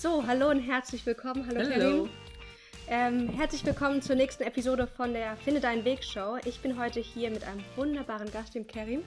So, 0.00 0.24
hallo 0.28 0.48
und 0.50 0.60
herzlich 0.60 1.04
willkommen. 1.06 1.44
Hallo, 1.48 1.68
Hallo. 1.68 2.08
Ähm, 2.88 3.30
herzlich 3.30 3.66
willkommen 3.66 4.00
zur 4.00 4.14
nächsten 4.14 4.44
Episode 4.44 4.86
von 4.86 5.12
der 5.12 5.36
Finde 5.38 5.60
deinen 5.60 5.84
Weg 5.84 6.04
Show. 6.04 6.38
Ich 6.44 6.60
bin 6.60 6.78
heute 6.78 7.00
hier 7.00 7.30
mit 7.30 7.42
einem 7.42 7.64
wunderbaren 7.74 8.30
Gast, 8.30 8.54
dem 8.54 8.68
Karim. 8.68 9.02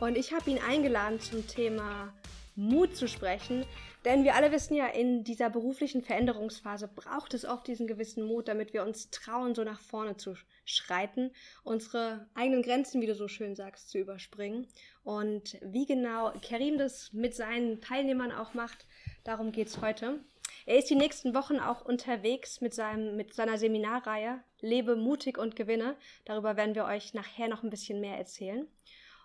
Und 0.00 0.18
ich 0.18 0.32
habe 0.32 0.50
ihn 0.50 0.58
eingeladen 0.58 1.20
zum 1.20 1.46
Thema 1.46 2.12
Mut 2.56 2.96
zu 2.96 3.06
sprechen. 3.06 3.64
Denn 4.04 4.24
wir 4.24 4.34
alle 4.34 4.50
wissen 4.50 4.74
ja, 4.74 4.88
in 4.88 5.22
dieser 5.22 5.48
beruflichen 5.48 6.02
Veränderungsphase 6.02 6.88
braucht 6.88 7.32
es 7.32 7.44
oft 7.44 7.68
diesen 7.68 7.86
gewissen 7.86 8.24
Mut, 8.24 8.48
damit 8.48 8.72
wir 8.72 8.82
uns 8.82 9.10
trauen, 9.10 9.54
so 9.54 9.62
nach 9.62 9.80
vorne 9.80 10.16
zu 10.16 10.34
schreiten, 10.64 11.30
unsere 11.62 12.26
eigenen 12.34 12.62
Grenzen, 12.62 13.00
wie 13.00 13.06
du 13.06 13.14
so 13.14 13.28
schön 13.28 13.54
sagst, 13.54 13.90
zu 13.90 13.98
überspringen. 13.98 14.66
Und 15.04 15.56
wie 15.62 15.86
genau 15.86 16.32
Karim 16.42 16.78
das 16.78 17.12
mit 17.12 17.36
seinen 17.36 17.80
Teilnehmern 17.80 18.32
auch 18.32 18.54
macht, 18.54 18.86
darum 19.26 19.52
geht 19.52 19.68
es 19.68 19.80
heute. 19.80 20.20
Er 20.64 20.78
ist 20.78 20.90
die 20.90 20.96
nächsten 20.96 21.34
Wochen 21.34 21.58
auch 21.58 21.84
unterwegs 21.84 22.60
mit, 22.60 22.74
seinem, 22.74 23.16
mit 23.16 23.34
seiner 23.34 23.58
Seminarreihe 23.58 24.42
Lebe 24.60 24.96
mutig 24.96 25.38
und 25.38 25.54
gewinne. 25.54 25.96
Darüber 26.24 26.56
werden 26.56 26.74
wir 26.74 26.84
euch 26.86 27.14
nachher 27.14 27.48
noch 27.48 27.62
ein 27.62 27.70
bisschen 27.70 28.00
mehr 28.00 28.16
erzählen. 28.16 28.66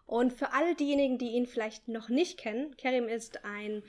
Und 0.05 0.33
für 0.33 0.53
all 0.53 0.75
diejenigen, 0.75 1.17
die 1.17 1.31
ihn 1.31 1.47
vielleicht 1.47 1.87
noch 1.87 2.09
nicht 2.09 2.37
kennen, 2.37 2.75
Kerim 2.77 3.07
ist 3.07 3.45
ein 3.45 3.83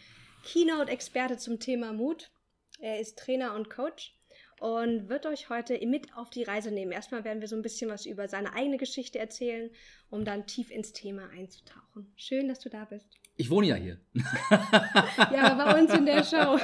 Keynote-Experte 0.44 1.36
zum 1.36 1.60
Thema 1.60 1.92
Mut. 1.92 2.30
Er 2.78 3.00
ist 3.00 3.18
Trainer 3.18 3.54
und 3.54 3.70
Coach 3.70 4.14
und 4.62 5.08
wird 5.08 5.26
euch 5.26 5.50
heute 5.50 5.84
mit 5.84 6.16
auf 6.16 6.30
die 6.30 6.44
Reise 6.44 6.70
nehmen. 6.70 6.92
Erstmal 6.92 7.24
werden 7.24 7.40
wir 7.40 7.48
so 7.48 7.56
ein 7.56 7.62
bisschen 7.62 7.90
was 7.90 8.06
über 8.06 8.28
seine 8.28 8.54
eigene 8.54 8.76
Geschichte 8.76 9.18
erzählen, 9.18 9.70
um 10.08 10.24
dann 10.24 10.46
tief 10.46 10.70
ins 10.70 10.92
Thema 10.92 11.28
einzutauchen. 11.30 12.12
Schön, 12.14 12.46
dass 12.46 12.60
du 12.60 12.68
da 12.68 12.84
bist. 12.84 13.18
Ich 13.34 13.50
wohne 13.50 13.66
ja 13.66 13.74
hier. 13.74 13.98
Ja, 15.32 15.54
bei 15.54 15.80
uns 15.80 15.92
in 15.92 16.06
der 16.06 16.22
Show. 16.22 16.60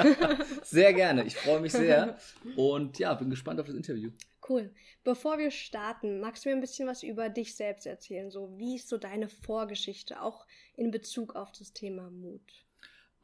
Sehr 0.63 0.93
gerne. 0.95 1.25
Ich 1.25 1.35
freue 1.35 1.59
mich 1.59 1.73
sehr. 1.73 2.17
Und 2.55 3.01
ja, 3.01 3.15
bin 3.15 3.31
gespannt 3.31 3.59
auf 3.59 3.67
das 3.67 3.75
Interview. 3.75 4.13
Cool. 4.49 4.73
Bevor 5.03 5.39
wir 5.39 5.51
starten, 5.51 6.21
magst 6.21 6.45
du 6.45 6.51
mir 6.51 6.55
ein 6.55 6.61
bisschen 6.61 6.87
was 6.87 7.03
über 7.03 7.31
dich 7.31 7.57
selbst 7.57 7.85
erzählen? 7.87 8.31
So, 8.31 8.57
wie 8.59 8.77
ist 8.77 8.89
so 8.89 8.99
deine 8.99 9.29
Vorgeschichte, 9.29 10.23
auch 10.23 10.47
in 10.77 10.93
Bezug 10.93 11.35
auf 11.35 11.51
das 11.51 11.73
Thema 11.73 12.11
Mut? 12.11 12.68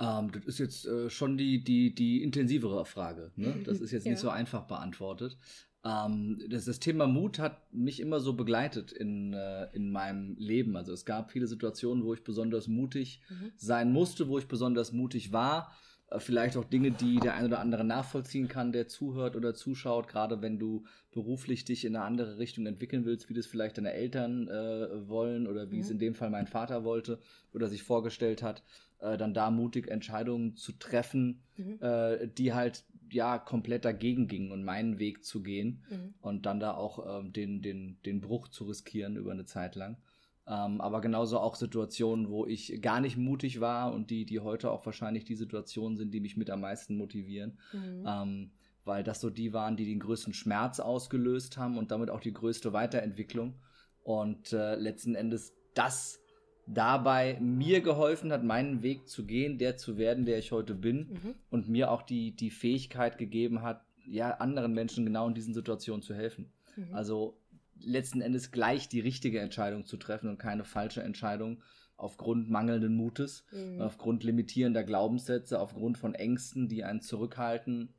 Ähm, 0.00 0.30
das 0.32 0.44
ist 0.46 0.58
jetzt 0.58 0.86
äh, 0.86 1.08
schon 1.08 1.36
die, 1.36 1.62
die, 1.62 1.94
die 1.94 2.22
intensivere 2.22 2.84
Frage. 2.84 3.32
Ne? 3.36 3.54
Das 3.64 3.80
ist 3.80 3.92
jetzt 3.92 4.04
Ja. 4.06 4.12
nicht 4.12 4.20
so 4.20 4.28
einfach 4.30 4.66
beantwortet. 4.66 5.38
Ähm, 5.84 6.42
das, 6.48 6.64
das 6.64 6.80
Thema 6.80 7.06
Mut 7.06 7.38
hat 7.38 7.72
mich 7.72 8.00
immer 8.00 8.18
so 8.20 8.32
begleitet 8.32 8.90
in, 8.92 9.32
äh, 9.34 9.66
in 9.74 9.90
meinem 9.90 10.34
Leben. 10.38 10.76
Also 10.76 10.92
es 10.92 11.04
gab 11.04 11.30
viele 11.30 11.46
Situationen, 11.46 12.04
wo 12.04 12.14
ich 12.14 12.24
besonders 12.24 12.68
mutig 12.68 13.20
Mhm. 13.30 13.52
sein 13.56 13.92
musste, 13.92 14.28
wo 14.28 14.38
ich 14.38 14.48
besonders 14.48 14.92
mutig 14.92 15.32
war. 15.32 15.72
Äh, 16.08 16.20
Vielleicht 16.20 16.56
auch 16.56 16.64
Dinge, 16.64 16.90
die 16.92 17.20
der 17.20 17.34
ein 17.34 17.46
oder 17.46 17.60
andere 17.60 17.84
nachvollziehen 17.84 18.48
kann, 18.48 18.72
der 18.72 18.88
zuhört 18.88 19.36
oder 19.36 19.54
zuschaut, 19.54 20.08
gerade 20.08 20.42
wenn 20.42 20.58
du 20.58 20.84
beruflich 21.12 21.64
dich 21.64 21.84
in 21.84 21.96
eine 21.96 22.04
andere 22.04 22.38
Richtung 22.38 22.66
entwickeln 22.66 23.04
willst, 23.04 23.28
wie 23.28 23.34
das 23.34 23.46
vielleicht 23.46 23.78
deine 23.78 23.92
Eltern 23.92 24.48
äh, 24.48 25.08
wollen 25.08 25.46
oder 25.46 25.70
wie 25.70 25.80
es 25.80 25.88
Mhm. 25.88 25.92
in 25.92 25.98
dem 25.98 26.14
Fall 26.14 26.30
mein 26.30 26.46
Vater 26.46 26.84
wollte 26.84 27.20
oder 27.52 27.68
sich 27.68 27.82
vorgestellt 27.82 28.42
hat, 28.42 28.62
äh, 29.00 29.16
dann 29.16 29.34
da 29.34 29.50
mutig 29.50 29.88
Entscheidungen 29.88 30.56
zu 30.56 30.72
treffen, 30.72 31.42
Mhm. 31.56 31.78
äh, 31.80 32.28
die 32.28 32.52
halt 32.52 32.84
ja 33.10 33.38
komplett 33.38 33.84
dagegen 33.84 34.26
gingen 34.26 34.50
und 34.50 34.64
meinen 34.64 34.98
Weg 34.98 35.24
zu 35.24 35.42
gehen 35.42 35.82
Mhm. 35.90 36.14
und 36.20 36.46
dann 36.46 36.58
da 36.58 36.74
auch 36.74 37.20
ähm, 37.20 37.32
den, 37.32 37.62
den, 37.62 37.98
den 38.04 38.20
Bruch 38.20 38.48
zu 38.48 38.64
riskieren 38.64 39.16
über 39.16 39.30
eine 39.32 39.44
Zeit 39.44 39.74
lang. 39.76 39.98
Ähm, 40.46 40.80
aber 40.80 41.00
genauso 41.00 41.38
auch 41.38 41.54
Situationen, 41.54 42.28
wo 42.28 42.46
ich 42.46 42.80
gar 42.82 43.00
nicht 43.00 43.16
mutig 43.16 43.60
war 43.60 43.94
und 43.94 44.10
die, 44.10 44.26
die 44.26 44.40
heute 44.40 44.70
auch 44.70 44.84
wahrscheinlich 44.84 45.24
die 45.24 45.36
Situationen 45.36 45.96
sind, 45.96 46.12
die 46.12 46.20
mich 46.20 46.36
mit 46.36 46.50
am 46.50 46.60
meisten 46.60 46.96
motivieren, 46.96 47.58
Mhm. 47.72 48.04
ähm, 48.06 48.50
weil 48.84 49.02
das 49.02 49.20
so 49.22 49.30
die 49.30 49.54
waren, 49.54 49.76
die 49.76 49.86
den 49.86 50.00
größten 50.00 50.34
Schmerz 50.34 50.80
ausgelöst 50.80 51.56
haben 51.56 51.78
und 51.78 51.90
damit 51.90 52.10
auch 52.10 52.20
die 52.20 52.34
größte 52.34 52.74
Weiterentwicklung. 52.74 53.54
Und 54.02 54.52
äh, 54.52 54.74
letzten 54.74 55.14
Endes 55.14 55.54
das 55.72 56.20
dabei 56.66 57.38
mir 57.40 57.80
geholfen 57.80 58.32
hat, 58.32 58.44
meinen 58.44 58.82
Weg 58.82 59.08
zu 59.08 59.24
gehen, 59.24 59.56
der 59.58 59.76
zu 59.78 59.96
werden, 59.96 60.26
der 60.26 60.38
ich 60.38 60.52
heute 60.52 60.74
bin 60.74 61.08
Mhm. 61.10 61.34
und 61.50 61.68
mir 61.68 61.90
auch 61.90 62.02
die, 62.02 62.36
die 62.36 62.50
Fähigkeit 62.50 63.16
gegeben 63.18 63.62
hat, 63.62 63.82
ja, 64.06 64.32
anderen 64.32 64.74
Menschen 64.74 65.06
genau 65.06 65.26
in 65.28 65.34
diesen 65.34 65.54
Situationen 65.54 66.02
zu 66.02 66.14
helfen. 66.14 66.52
Mhm. 66.76 66.94
Also 66.94 67.38
letzten 67.80 68.20
Endes 68.20 68.50
gleich 68.50 68.88
die 68.88 69.00
richtige 69.00 69.40
Entscheidung 69.40 69.84
zu 69.86 69.96
treffen 69.96 70.28
und 70.28 70.38
keine 70.38 70.64
falsche 70.64 71.02
Entscheidung 71.02 71.62
aufgrund 71.96 72.50
mangelnden 72.50 72.94
Mutes, 72.96 73.44
Mhm. 73.52 73.80
aufgrund 73.80 74.24
limitierender 74.24 74.84
Glaubenssätze, 74.84 75.60
aufgrund 75.60 75.98
von 75.98 76.14
Ängsten, 76.14 76.68
die 76.68 76.84
einen 76.84 77.00
zurückhalten 77.00 77.94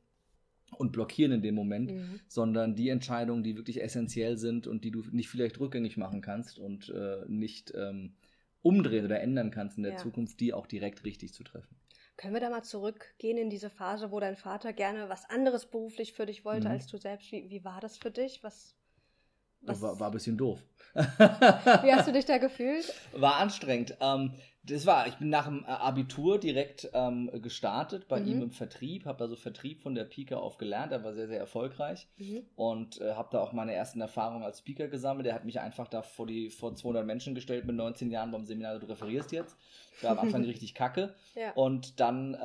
und 0.78 0.92
blockieren 0.92 1.32
in 1.32 1.42
dem 1.42 1.54
Moment, 1.54 1.92
Mhm. 1.92 2.20
sondern 2.28 2.74
die 2.74 2.88
Entscheidungen, 2.88 3.42
die 3.42 3.56
wirklich 3.56 3.82
essentiell 3.82 4.36
sind 4.36 4.66
und 4.66 4.84
die 4.84 4.90
du 4.90 5.02
nicht 5.12 5.28
vielleicht 5.28 5.58
rückgängig 5.60 5.96
machen 5.96 6.20
kannst 6.20 6.58
und 6.58 6.88
äh, 6.90 7.24
nicht 7.28 7.72
ähm, 7.74 8.16
umdrehen 8.62 9.04
oder 9.04 9.20
ändern 9.20 9.50
kannst 9.50 9.76
in 9.76 9.84
der 9.84 9.92
Ja. 9.92 9.98
Zukunft, 9.98 10.40
die 10.40 10.52
auch 10.52 10.66
direkt 10.66 11.04
richtig 11.04 11.32
zu 11.32 11.44
treffen. 11.44 11.76
Können 12.16 12.34
wir 12.34 12.40
da 12.40 12.50
mal 12.50 12.62
zurückgehen 12.62 13.38
in 13.38 13.50
diese 13.50 13.70
Phase, 13.70 14.10
wo 14.10 14.20
dein 14.20 14.36
Vater 14.36 14.72
gerne 14.72 15.08
was 15.08 15.28
anderes 15.28 15.66
beruflich 15.66 16.12
für 16.14 16.26
dich 16.26 16.44
wollte 16.44 16.68
Mhm. 16.68 16.72
als 16.72 16.86
du 16.88 16.96
selbst? 16.98 17.30
Wie, 17.32 17.48
wie 17.50 17.64
war 17.64 17.80
das 17.80 17.96
für 17.96 18.10
dich? 18.10 18.42
Was, 18.42 18.75
was, 18.75 18.75
War, 19.62 19.98
war 19.98 20.08
ein 20.08 20.12
bisschen 20.12 20.36
doof. 20.36 20.60
wie 20.94 21.92
hast 21.92 22.08
du 22.08 22.12
dich 22.12 22.24
da 22.24 22.38
gefühlt? 22.38 22.92
War 23.12 23.36
anstrengend. 23.36 23.96
Ähm, 24.00 24.32
das 24.66 24.84
war, 24.86 25.06
ich 25.06 25.14
bin 25.14 25.28
nach 25.30 25.46
dem 25.46 25.64
äh, 25.64 25.68
Abitur 25.68 26.38
direkt 26.38 26.88
ähm, 26.92 27.30
gestartet 27.42 28.08
bei 28.08 28.20
Mhm. 28.20 28.26
ihm 28.28 28.42
im 28.42 28.50
Vertrieb, 28.50 29.04
habe 29.06 29.24
also 29.24 29.36
Vertrieb 29.36 29.80
von 29.82 29.94
der 29.94 30.04
Pike 30.04 30.36
auf 30.38 30.58
gelernt, 30.58 30.92
er 30.92 31.02
war 31.04 31.12
sehr, 31.14 31.28
sehr 31.28 31.38
erfolgreich 31.38 32.08
Mhm. 32.18 32.42
und 32.56 33.00
äh, 33.00 33.14
habe 33.14 33.28
da 33.32 33.40
auch 33.40 33.52
meine 33.52 33.72
ersten 33.74 34.00
Erfahrungen 34.00 34.42
als 34.44 34.58
Speaker 34.58 34.88
gesammelt. 34.88 35.26
Er 35.26 35.34
hat 35.34 35.44
mich 35.44 35.60
einfach 35.60 35.88
da 35.88 36.02
vor, 36.02 36.26
die, 36.26 36.50
vor 36.50 36.74
200 36.74 37.06
Menschen 37.06 37.34
gestellt 37.34 37.64
mit 37.64 37.76
19 37.76 38.10
Jahren 38.10 38.30
beim 38.30 38.44
Seminar, 38.44 38.78
du 38.78 38.86
referierst 38.86 39.32
jetzt. 39.32 39.56
War 40.02 40.10
am 40.10 40.18
Anfang 40.18 40.44
richtig 40.44 40.74
kacke. 40.74 41.14
Ja. 41.34 41.52
Und 41.54 42.00
dann 42.00 42.34
äh, 42.34 42.38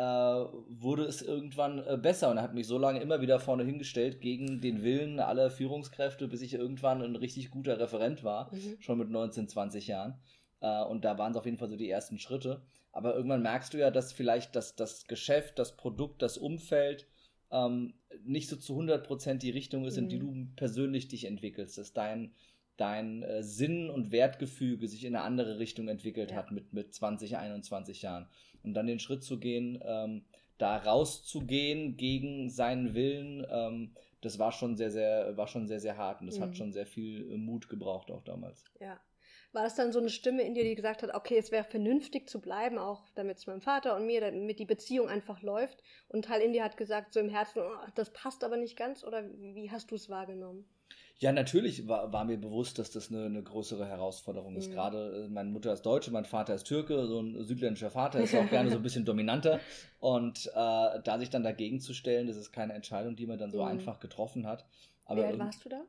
wurde 0.70 1.04
es 1.04 1.22
irgendwann 1.22 1.80
äh, 1.86 1.98
besser 2.02 2.32
und 2.32 2.38
er 2.38 2.44
hat 2.44 2.54
mich 2.54 2.66
so 2.68 2.78
lange 2.78 3.00
immer 3.02 3.20
wieder 3.20 3.40
vorne 3.42 3.64
hingestellt 3.64 4.22
gegen 4.22 4.62
den 4.62 4.84
Willen 4.84 5.20
aller 5.20 5.50
Führungskräfte, 5.50 6.28
bis 6.30 6.42
ich 6.42 6.54
irgendwann 6.54 7.02
ein 7.02 7.16
richtig 7.18 7.52
guter 7.52 7.80
Referent 7.80 8.24
war, 8.24 8.54
Mhm. 8.54 8.78
schon 8.80 8.98
mit 9.00 9.10
19, 9.10 9.48
20 9.50 9.88
Jahren. 9.88 10.16
Äh, 10.62 10.84
und 10.86 11.04
da 11.06 11.18
waren 11.18 11.32
es 11.32 11.38
auf 11.38 11.46
jeden 11.46 11.58
Fall 11.58 11.70
so 11.70 11.76
die 11.76 11.90
ersten 11.90 12.18
Schritte. 12.20 12.62
Aber 12.94 13.16
irgendwann 13.16 13.42
merkst 13.42 13.74
du 13.74 13.78
ja, 13.78 13.92
dass 13.92 14.12
vielleicht 14.14 14.56
das, 14.56 14.76
das 14.76 15.06
Geschäft, 15.08 15.60
das 15.60 15.76
Produkt, 15.78 16.22
das 16.22 16.38
Umfeld 16.38 17.08
ähm, 17.52 17.94
nicht 18.24 18.50
so 18.50 18.56
zu 18.56 18.78
100% 18.80 19.36
die 19.36 19.50
Richtung 19.50 19.86
ist, 19.86 19.98
in 19.98 20.10
die 20.10 20.20
du 20.20 20.48
persönlich 20.56 21.08
dich 21.08 21.26
entwickelst, 21.26 21.78
dass 21.78 21.94
dein, 21.94 22.34
dein 22.78 23.24
äh, 23.24 23.44
Sinn 23.44 23.90
und 23.90 24.12
Wertgefüge 24.12 24.88
sich 24.88 25.04
in 25.06 25.16
eine 25.16 25.24
andere 25.26 25.60
Richtung 25.60 25.88
entwickelt 25.88 26.32
Ja. 26.32 26.38
hat 26.38 26.52
mit, 26.52 26.74
mit 26.74 26.94
20, 26.94 27.38
21 27.38 28.02
Jahren. 28.02 28.28
Und 28.64 28.74
dann 28.74 28.88
den 28.88 29.00
Schritt 29.00 29.24
zu 29.24 29.40
gehen, 29.40 29.80
ähm, 29.84 30.24
da 30.58 30.78
rauszugehen 30.78 31.98
gegen 31.98 32.50
seinen 32.50 32.94
Willen, 32.94 33.46
ähm, 33.50 33.96
das 34.22 34.38
war 34.38 34.52
schon 34.52 34.78
sehr, 34.78 34.92
sehr, 34.92 35.36
war 35.36 35.48
schon 35.48 35.68
sehr, 35.68 35.80
sehr 35.80 35.98
hart 35.98 36.22
und 36.22 36.28
das 36.28 36.38
Mhm. 36.38 36.44
hat 36.44 36.58
schon 36.58 36.74
sehr 36.74 36.86
viel 36.86 37.32
äh, 37.32 37.38
Mut 37.38 37.70
gebraucht 37.70 38.12
auch 38.12 38.24
damals. 38.24 38.66
Ja. 38.80 39.00
War 39.54 39.64
das 39.64 39.76
dann 39.76 39.92
so 39.92 40.00
eine 40.00 40.10
Stimme 40.10 40.44
in 40.44 40.54
dir, 40.54 40.64
die 40.64 40.76
gesagt 40.76 41.04
hat, 41.04 41.14
okay, 41.14 41.38
es 41.38 41.52
wäre 41.52 41.66
vernünftig 41.66 42.30
zu 42.30 42.40
bleiben, 42.40 42.78
auch 42.78 43.10
damit 43.16 43.38
es 43.38 43.48
meinem 43.48 43.60
Vater 43.62 43.96
und 43.98 44.06
mir, 44.06 44.22
damit 44.22 44.60
die 44.60 44.66
Beziehung 44.66 45.10
einfach 45.10 45.42
läuft? 45.42 45.84
Und 46.08 46.20
ein 46.20 46.22
Teil 46.22 46.42
in 46.42 46.54
dir 46.54 46.64
hat 46.64 46.78
gesagt, 46.78 47.14
so 47.14 47.20
im 47.20 47.28
Herzen, 47.30 47.60
oh, 47.60 47.88
das 47.96 48.12
passt 48.14 48.44
aber 48.46 48.56
nicht 48.56 48.78
ganz? 48.78 49.04
Oder 49.04 49.26
wie 49.38 49.70
hast 49.70 49.92
du 49.92 49.96
es 49.96 50.10
wahrgenommen? 50.10 50.66
Ja, 51.20 51.32
natürlich 51.34 51.88
war, 51.88 52.12
war 52.14 52.24
mir 52.26 52.38
bewusst, 52.38 52.80
dass 52.80 52.92
das 52.92 53.12
eine, 53.12 53.26
eine 53.26 53.44
größere 53.44 53.86
Herausforderung 53.86 54.56
ist. 54.56 54.70
Mhm. 54.70 54.74
Gerade 54.74 55.26
äh, 55.26 55.28
meine 55.30 55.50
Mutter 55.50 55.72
ist 55.74 55.84
Deutsche, 55.84 56.12
mein 56.12 56.26
Vater 56.26 56.56
ist 56.56 56.64
Türke, 56.64 57.06
so 57.06 57.20
ein 57.20 57.44
südländischer 57.44 57.92
Vater 57.92 58.22
ist 58.22 58.34
auch 58.34 58.50
gerne 58.50 58.72
so 58.72 58.78
ein 58.78 58.82
bisschen 58.84 59.06
dominanter. 59.06 59.60
Und 60.00 60.48
äh, 60.48 60.52
da 60.56 61.18
sich 61.20 61.30
dann 61.30 61.44
dagegen 61.44 61.80
zu 61.80 61.94
stellen, 61.94 62.26
das 62.28 62.38
ist 62.38 62.52
keine 62.52 62.74
Entscheidung, 62.74 63.16
die 63.18 63.28
man 63.28 63.38
dann 63.38 63.52
so 63.52 63.60
Mhm. 63.60 63.68
einfach 63.68 64.00
getroffen 64.00 64.48
hat. 64.48 64.64
Wie 64.64 65.12
Aber 65.12 65.22
alt 65.24 65.32
irgend- 65.34 65.44
warst 65.46 65.66
du 65.66 65.70
da? 65.70 65.82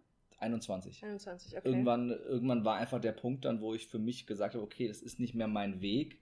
21. 0.43 1.03
21, 1.03 1.57
okay. 1.57 1.69
Irgendwann, 1.69 2.11
irgendwann 2.11 2.65
war 2.65 2.77
einfach 2.77 3.01
der 3.01 3.13
Punkt 3.13 3.45
dann, 3.45 3.61
wo 3.61 3.75
ich 3.75 3.87
für 3.87 3.99
mich 3.99 4.27
gesagt 4.27 4.55
habe, 4.55 4.65
okay, 4.65 4.89
das 4.89 5.01
ist 5.03 5.19
nicht 5.21 5.35
mehr 5.35 5.49
mein 5.49 5.81
Weg. 5.81 6.19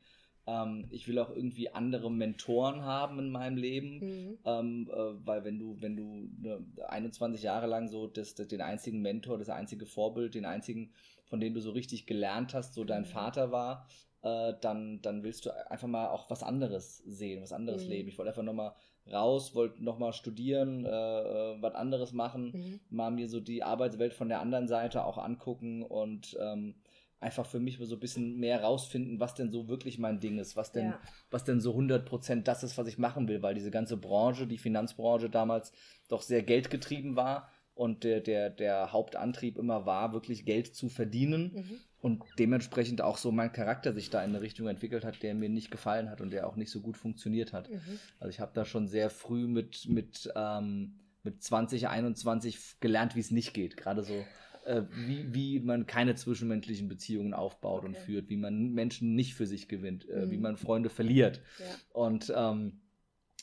Ähm, 0.46 0.87
ich 0.90 1.06
will 1.08 1.19
auch 1.19 1.31
irgendwie 1.31 1.70
andere 1.70 2.11
Mentoren 2.11 2.82
haben 2.82 3.19
in 3.19 3.31
meinem 3.31 3.56
Leben. 3.56 3.99
Mhm. 3.99 4.38
Ähm, 4.44 4.90
äh, 4.93 5.26
weil 5.26 5.44
wenn 5.44 5.58
du, 5.58 5.76
wenn 5.81 5.96
du 5.96 6.28
ne, 6.40 6.64
21 6.88 7.43
Jahre 7.43 7.67
lang 7.67 7.88
so 7.88 8.06
das, 8.06 8.34
das, 8.34 8.49
den 8.49 8.61
einzigen 8.61 9.02
Mentor, 9.02 9.38
das 9.38 9.50
einzige 9.50 9.87
Vorbild, 9.87 10.34
den 10.34 10.44
einzigen, 10.46 10.93
von 11.26 11.40
dem 11.40 11.55
du 11.55 11.61
so 11.61 11.70
richtig 11.72 12.06
gelernt 12.06 12.55
hast, 12.55 12.75
so 12.75 12.84
dein 12.84 13.02
Mhm. 13.02 13.06
Vater 13.06 13.52
war, 13.52 13.87
äh, 14.22 14.55
dann, 14.61 15.00
dann 15.02 15.22
willst 15.22 15.46
du 15.46 15.70
einfach 15.70 15.88
mal 15.88 16.08
auch 16.08 16.28
was 16.31 16.43
anderes 16.43 16.99
sehen, 16.99 17.43
was 17.43 17.52
anderes 17.52 17.84
Mhm. 17.84 17.90
leben. 17.90 18.08
Ich 18.08 18.19
wollte 18.19 18.31
einfach 18.31 18.43
nochmal 18.43 18.75
raus, 19.12 19.54
wollte 19.54 19.82
nochmal 19.82 20.12
studieren, 20.12 20.84
äh, 20.84 20.88
äh, 20.88 21.62
was 21.62 21.74
anderes 21.74 22.12
machen 22.12 22.52
Mhm. 22.52 22.80
mal 22.90 23.10
mir 23.10 23.28
so 23.28 23.40
die 23.40 23.62
Arbeitswelt 23.62 24.14
von 24.14 24.28
der 24.28 24.40
anderen 24.40 24.68
Seite 24.68 25.04
auch 25.04 25.18
angucken 25.18 25.82
und 25.82 26.36
ähm, 26.40 26.74
einfach 27.20 27.44
für 27.44 27.60
mich 27.60 27.78
so 27.78 27.96
ein 27.96 28.00
bisschen 28.00 28.38
mehr 28.38 28.62
rausfinden, 28.62 29.20
was 29.20 29.34
denn 29.34 29.50
so 29.50 29.68
wirklich 29.68 29.98
mein 29.98 30.20
Ding 30.20 30.38
ist, 30.38 30.56
was 30.56 30.72
denn, 30.72 30.86
ja. 30.86 31.00
was 31.30 31.44
denn 31.44 31.60
so 31.60 31.74
100% 31.74 32.42
das 32.42 32.62
ist, 32.62 32.78
was 32.78 32.86
ich 32.86 32.98
machen 32.98 33.28
will, 33.28 33.42
weil 33.42 33.54
diese 33.54 33.70
ganze 33.70 33.98
Branche, 33.98 34.46
die 34.46 34.58
Finanzbranche 34.58 35.28
damals 35.28 35.72
doch 36.08 36.22
sehr 36.22 36.42
geldgetrieben 36.42 37.16
war 37.16 37.50
und 37.74 38.04
der, 38.04 38.20
der, 38.20 38.48
der 38.48 38.92
Hauptantrieb 38.92 39.58
immer 39.58 39.84
war, 39.84 40.12
wirklich 40.12 40.46
Geld 40.46 40.74
zu 40.74 40.88
verdienen 40.88 41.52
mhm. 41.54 41.80
Und 42.00 42.23
dementsprechend 42.38 43.02
auch 43.02 43.19
so 43.19 43.31
mein 43.31 43.52
Charakter 43.52 43.93
sich 43.93 44.11
da 44.11 44.23
in 44.25 44.31
eine 44.31 44.41
Richtung 44.41 44.69
entwickelt 44.69 45.05
hat, 45.05 45.23
der 45.23 45.35
mir 45.35 45.49
nicht 45.49 45.70
gefallen 45.70 46.11
hat 46.11 46.20
und 46.20 46.31
der 46.31 46.47
auch 46.47 46.56
nicht 46.56 46.70
so 46.70 46.81
gut 46.81 46.97
funktioniert 46.97 47.52
hat. 47.52 47.70
Mhm. 47.70 47.99
Also 48.19 48.31
ich 48.31 48.41
habe 48.41 48.52
da 48.55 48.64
schon 48.64 48.87
sehr 48.87 49.11
früh 49.11 49.47
mit, 49.47 49.87
mit, 49.88 50.32
ähm, 50.35 50.94
mit 51.23 51.43
20, 51.43 51.88
21 51.88 52.81
gelernt, 52.81 53.17
wie 53.17 53.20
es 53.20 53.31
nicht 53.31 53.52
geht, 53.52 53.76
gerade 53.76 54.02
so 54.02 54.25
äh, 54.64 54.82
wie, 55.06 55.35
wie 55.35 55.61
man 55.61 55.87
keine 55.87 56.14
zwischenmenschlichen 56.14 56.88
Beziehungen 56.88 57.35
aufbaut 57.35 57.81
okay. 57.81 57.88
und 57.88 57.97
führt, 57.97 58.29
wie 58.29 58.37
man 58.37 58.70
Menschen 58.73 59.14
nicht 59.14 59.35
für 59.35 59.46
sich 59.46 59.69
gewinnt, 59.69 60.08
äh, 60.08 60.26
mhm. 60.26 60.31
wie 60.31 60.38
man 60.38 60.56
Freunde 60.56 60.91
verliert. 60.91 61.41
Ja. 61.58 61.64
Und 61.93 62.32
ähm, 62.35 62.81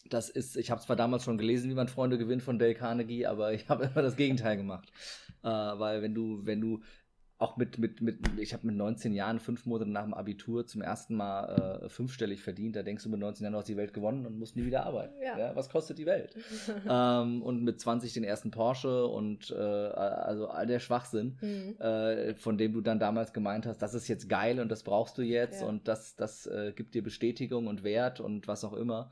das 0.10 0.30
ist, 0.30 0.58
ich 0.58 0.72
habe 0.72 0.82
zwar 0.82 0.96
damals 0.96 1.24
schon 1.24 1.38
gelesen, 1.38 1.70
wie 1.70 1.76
man 1.76 1.90
Freunde 1.90 2.18
gewinnt 2.18 2.44
von 2.44 2.60
Dale 2.60 2.76
Carnegie, 2.76 3.26
aber 3.26 3.54
ich 3.54 3.68
habe 3.70 3.86
immer 3.86 4.02
das 4.02 4.16
Gegenteil 4.16 4.58
gemacht. 4.58 4.92
Äh, 5.44 5.48
weil 5.48 6.02
wenn 6.02 6.14
du, 6.14 6.46
wenn 6.46 6.62
du 6.62 6.82
auch 7.40 7.56
mit, 7.56 7.78
mit, 7.78 8.02
mit 8.02 8.18
ich 8.40 8.54
habe 8.54 8.66
mit 8.66 8.76
19 8.76 9.14
Jahren, 9.14 9.40
fünf 9.40 9.68
Monate 9.68 9.90
nach 9.90 10.04
dem 10.04 10.14
Abitur 10.16 10.66
zum 10.66 10.82
ersten 10.82 11.16
Mal 11.16 11.82
äh, 11.84 11.90
fünfstellig 11.90 12.42
verdient. 12.42 12.76
Da 12.76 12.82
denkst 12.82 13.04
du 13.04 13.10
mit 13.10 13.20
19 13.20 13.44
Jahren, 13.44 13.54
du 13.54 13.60
hast 13.60 13.68
die 13.68 13.78
Welt 13.78 13.94
gewonnen 13.94 14.26
und 14.26 14.40
musst 14.40 14.56
nie 14.56 14.66
wieder 14.66 14.86
arbeiten. 14.86 15.14
Ja. 15.22 15.38
ja 15.38 15.56
was 15.56 15.70
kostet 15.70 16.00
die 16.00 16.08
Welt? 16.08 16.36
ähm, 16.90 17.44
und 17.44 17.64
mit 17.64 17.80
20 17.80 18.14
den 18.14 18.24
ersten 18.24 18.50
Porsche 18.50 19.06
und 19.06 19.52
äh, 19.52 19.56
also 19.56 20.48
all 20.48 20.66
der 20.66 20.80
Schwachsinn, 20.80 21.38
mhm. 21.40 21.80
äh, 21.80 22.34
von 22.36 22.58
dem 22.58 22.74
du 22.74 22.82
dann 22.82 23.00
damals 23.00 23.34
gemeint 23.34 23.68
hast, 23.68 23.84
das 23.84 23.94
ist 23.94 24.08
jetzt 24.08 24.30
geil 24.30 24.60
und 24.60 24.70
das 24.70 24.82
brauchst 24.82 25.18
du 25.20 25.22
jetzt 25.22 25.62
ja. 25.62 25.68
und 25.68 25.88
das, 25.88 26.16
das 26.16 26.48
äh, 26.48 26.74
gibt 26.76 26.96
dir 26.96 27.04
Bestätigung 27.04 27.68
und 27.68 27.84
Wert 27.84 28.20
und 28.20 28.48
was 28.48 28.64
auch 28.64 28.74
immer. 28.74 29.12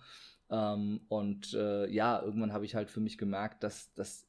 Ähm, 0.50 1.01
und 1.10 1.54
äh, 1.54 1.88
ja, 1.92 2.22
irgendwann 2.24 2.54
habe 2.54 2.66
ich 2.66 2.74
halt 2.74 2.89
für 2.89 3.01
mich 3.01 3.19
gemerkt, 3.19 3.63
dass 3.63 3.94
das 3.94 4.27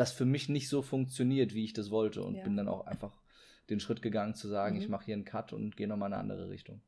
das 0.00 0.12
für 0.12 0.24
mich 0.24 0.48
nicht 0.48 0.68
so 0.68 0.80
funktioniert, 0.80 1.54
wie 1.54 1.64
ich 1.64 1.74
das 1.74 1.90
wollte. 1.90 2.22
Und 2.22 2.36
ja. 2.36 2.42
bin 2.42 2.56
dann 2.56 2.68
auch 2.68 2.86
einfach 2.86 3.12
den 3.68 3.80
Schritt 3.80 4.00
gegangen 4.00 4.34
zu 4.34 4.48
sagen, 4.48 4.76
mhm. 4.76 4.82
ich 4.82 4.88
mache 4.88 5.04
hier 5.04 5.14
einen 5.14 5.26
Cut 5.26 5.52
und 5.52 5.76
gehe 5.76 5.86
nochmal 5.86 6.08
in 6.08 6.14
eine 6.14 6.22
andere 6.22 6.48
Richtung. 6.48 6.80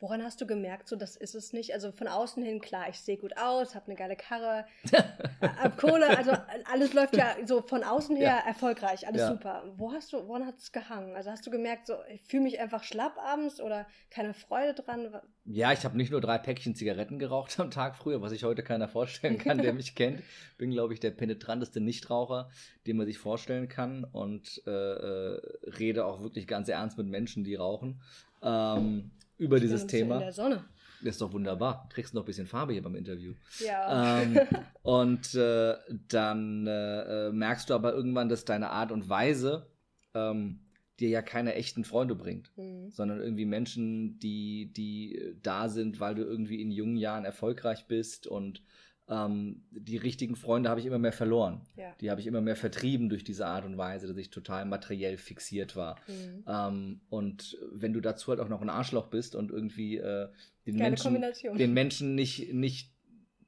Woran 0.00 0.22
hast 0.22 0.40
du 0.40 0.46
gemerkt, 0.46 0.88
so 0.88 0.96
das 0.96 1.14
ist 1.14 1.34
es 1.34 1.52
nicht? 1.52 1.74
Also 1.74 1.92
von 1.92 2.08
außen 2.08 2.42
hin, 2.42 2.60
klar, 2.60 2.88
ich 2.88 2.98
sehe 2.98 3.18
gut 3.18 3.36
aus, 3.36 3.74
habe 3.74 3.84
eine 3.86 3.96
geile 3.96 4.16
Karre, 4.16 4.64
hab 5.42 5.76
Kohle, 5.76 6.16
also 6.16 6.32
alles 6.64 6.94
läuft 6.94 7.14
ja 7.14 7.36
so 7.44 7.60
von 7.60 7.84
außen 7.84 8.16
her 8.16 8.40
ja. 8.42 8.48
erfolgreich, 8.48 9.06
alles 9.06 9.20
ja. 9.20 9.28
super. 9.28 9.62
Wo 9.76 9.92
hast 9.92 10.14
du, 10.14 10.26
woran 10.26 10.46
hat 10.46 10.56
es 10.56 10.72
gehangen? 10.72 11.14
Also 11.14 11.30
hast 11.30 11.46
du 11.46 11.50
gemerkt, 11.50 11.86
so 11.86 11.96
ich 12.10 12.22
fühle 12.22 12.44
mich 12.44 12.58
einfach 12.58 12.82
schlapp 12.82 13.18
abends 13.18 13.60
oder 13.60 13.86
keine 14.08 14.32
Freude 14.32 14.72
dran? 14.72 15.20
Ja, 15.44 15.70
ich 15.72 15.84
habe 15.84 15.98
nicht 15.98 16.10
nur 16.10 16.22
drei 16.22 16.38
Päckchen 16.38 16.74
Zigaretten 16.74 17.18
geraucht 17.18 17.60
am 17.60 17.70
Tag 17.70 17.94
früher, 17.94 18.22
was 18.22 18.30
sich 18.30 18.44
heute 18.44 18.62
keiner 18.62 18.88
vorstellen 18.88 19.36
kann, 19.36 19.58
der 19.58 19.72
mich 19.74 19.94
kennt. 19.94 20.22
Bin, 20.56 20.70
glaube 20.70 20.94
ich, 20.94 21.00
der 21.00 21.10
penetranteste 21.10 21.80
Nichtraucher, 21.80 22.48
den 22.86 22.96
man 22.96 23.04
sich 23.04 23.18
vorstellen 23.18 23.68
kann 23.68 24.04
und 24.04 24.62
äh, 24.66 24.70
äh, 24.70 25.40
rede 25.78 26.06
auch 26.06 26.22
wirklich 26.22 26.46
ganz 26.46 26.70
ernst 26.70 26.96
mit 26.96 27.06
Menschen, 27.06 27.44
die 27.44 27.56
rauchen. 27.56 28.00
Ähm, 28.42 29.10
über 29.40 29.58
dieses 29.58 29.86
Thema. 29.86 30.16
In 30.16 30.20
der 30.20 30.32
Sonne. 30.32 30.64
Das 31.02 31.14
ist 31.14 31.20
doch 31.20 31.32
wunderbar. 31.32 31.86
Du 31.88 31.94
kriegst 31.94 32.12
noch 32.12 32.22
ein 32.22 32.26
bisschen 32.26 32.46
Farbe 32.46 32.74
hier 32.74 32.82
beim 32.82 32.94
Interview. 32.94 33.32
Ja. 33.64 34.20
Ähm, 34.20 34.38
und 34.82 35.34
äh, 35.34 35.74
dann 36.08 36.66
äh, 36.66 37.28
äh, 37.28 37.32
merkst 37.32 37.70
du 37.70 37.74
aber 37.74 37.94
irgendwann, 37.94 38.28
dass 38.28 38.44
deine 38.44 38.70
Art 38.70 38.92
und 38.92 39.08
Weise 39.08 39.66
ähm, 40.14 40.60
dir 40.98 41.08
ja 41.08 41.22
keine 41.22 41.54
echten 41.54 41.84
Freunde 41.84 42.14
bringt, 42.14 42.52
mhm. 42.56 42.90
sondern 42.90 43.20
irgendwie 43.20 43.46
Menschen, 43.46 44.18
die, 44.18 44.72
die 44.74 45.36
da 45.42 45.70
sind, 45.70 46.00
weil 46.00 46.14
du 46.14 46.22
irgendwie 46.22 46.60
in 46.60 46.70
jungen 46.70 46.96
Jahren 46.96 47.24
erfolgreich 47.24 47.86
bist 47.86 48.26
und 48.26 48.62
ähm, 49.10 49.62
die 49.72 49.96
richtigen 49.96 50.36
Freunde 50.36 50.70
habe 50.70 50.80
ich 50.80 50.86
immer 50.86 50.98
mehr 50.98 51.12
verloren. 51.12 51.62
Ja. 51.76 51.92
Die 52.00 52.10
habe 52.10 52.20
ich 52.20 52.28
immer 52.28 52.40
mehr 52.40 52.54
vertrieben 52.54 53.08
durch 53.08 53.24
diese 53.24 53.46
Art 53.46 53.64
und 53.64 53.76
Weise, 53.76 54.06
dass 54.06 54.16
ich 54.16 54.30
total 54.30 54.64
materiell 54.64 55.16
fixiert 55.16 55.74
war. 55.74 55.96
Mhm. 56.06 56.44
Ähm, 56.46 57.00
und 57.10 57.58
wenn 57.72 57.92
du 57.92 58.00
dazu 58.00 58.28
halt 58.28 58.40
auch 58.40 58.48
noch 58.48 58.62
ein 58.62 58.70
Arschloch 58.70 59.08
bist 59.08 59.34
und 59.34 59.50
irgendwie 59.50 59.96
äh, 59.96 60.28
den, 60.66 60.76
Menschen, 60.76 61.20
den 61.58 61.72
Menschen 61.74 62.14
nicht, 62.14 62.54
nicht 62.54 62.92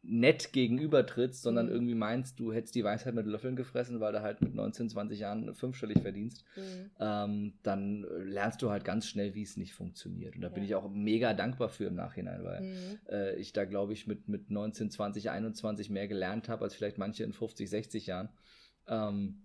nett 0.04 0.52
gegenübertrittst, 0.52 1.43
sondern 1.43 1.66
mhm. 1.66 1.72
irgendwie 1.72 1.94
meinst, 1.94 2.40
du 2.40 2.52
hättest 2.52 2.75
die 2.75 2.82
Weisheit 2.82 3.14
mit 3.14 3.26
Löffeln 3.26 3.54
gefressen, 3.54 4.00
weil 4.00 4.12
du 4.12 4.20
halt 4.20 4.40
mit 4.40 4.54
19, 4.54 4.88
20 4.88 5.20
Jahren 5.20 5.54
fünfstellig 5.54 6.00
verdienst, 6.02 6.44
mhm. 6.56 6.90
ähm, 6.99 7.52
dann 7.62 8.04
lernst 8.25 8.62
du 8.62 8.70
halt 8.70 8.84
ganz 8.84 9.06
schnell, 9.06 9.34
wie 9.34 9.43
es 9.43 9.56
nicht 9.56 9.75
funktioniert. 9.75 10.34
Und 10.34 10.40
da 10.43 10.49
ja. 10.49 10.54
bin 10.54 10.64
ich 10.64 10.75
auch 10.75 10.90
mega 10.90 11.34
dankbar 11.34 11.69
für 11.69 11.84
im 11.84 11.94
Nachhinein, 11.94 12.43
weil 12.43 12.62
mhm. 12.62 12.99
äh, 13.08 13.34
ich 13.37 13.52
da, 13.52 13.64
glaube 13.64 13.93
ich, 13.93 14.08
mit, 14.08 14.28
mit 14.28 14.50
19, 14.50 14.90
20, 14.90 15.31
21 15.31 15.88
mehr 15.88 16.08
gelernt 16.08 16.48
habe, 16.48 16.64
als 16.64 16.75
vielleicht 16.75 16.98
manche 16.98 17.22
in 17.22 17.32
50, 17.32 17.70
60 17.70 18.06
Jahren. 18.06 18.28
Ähm, 18.88 19.43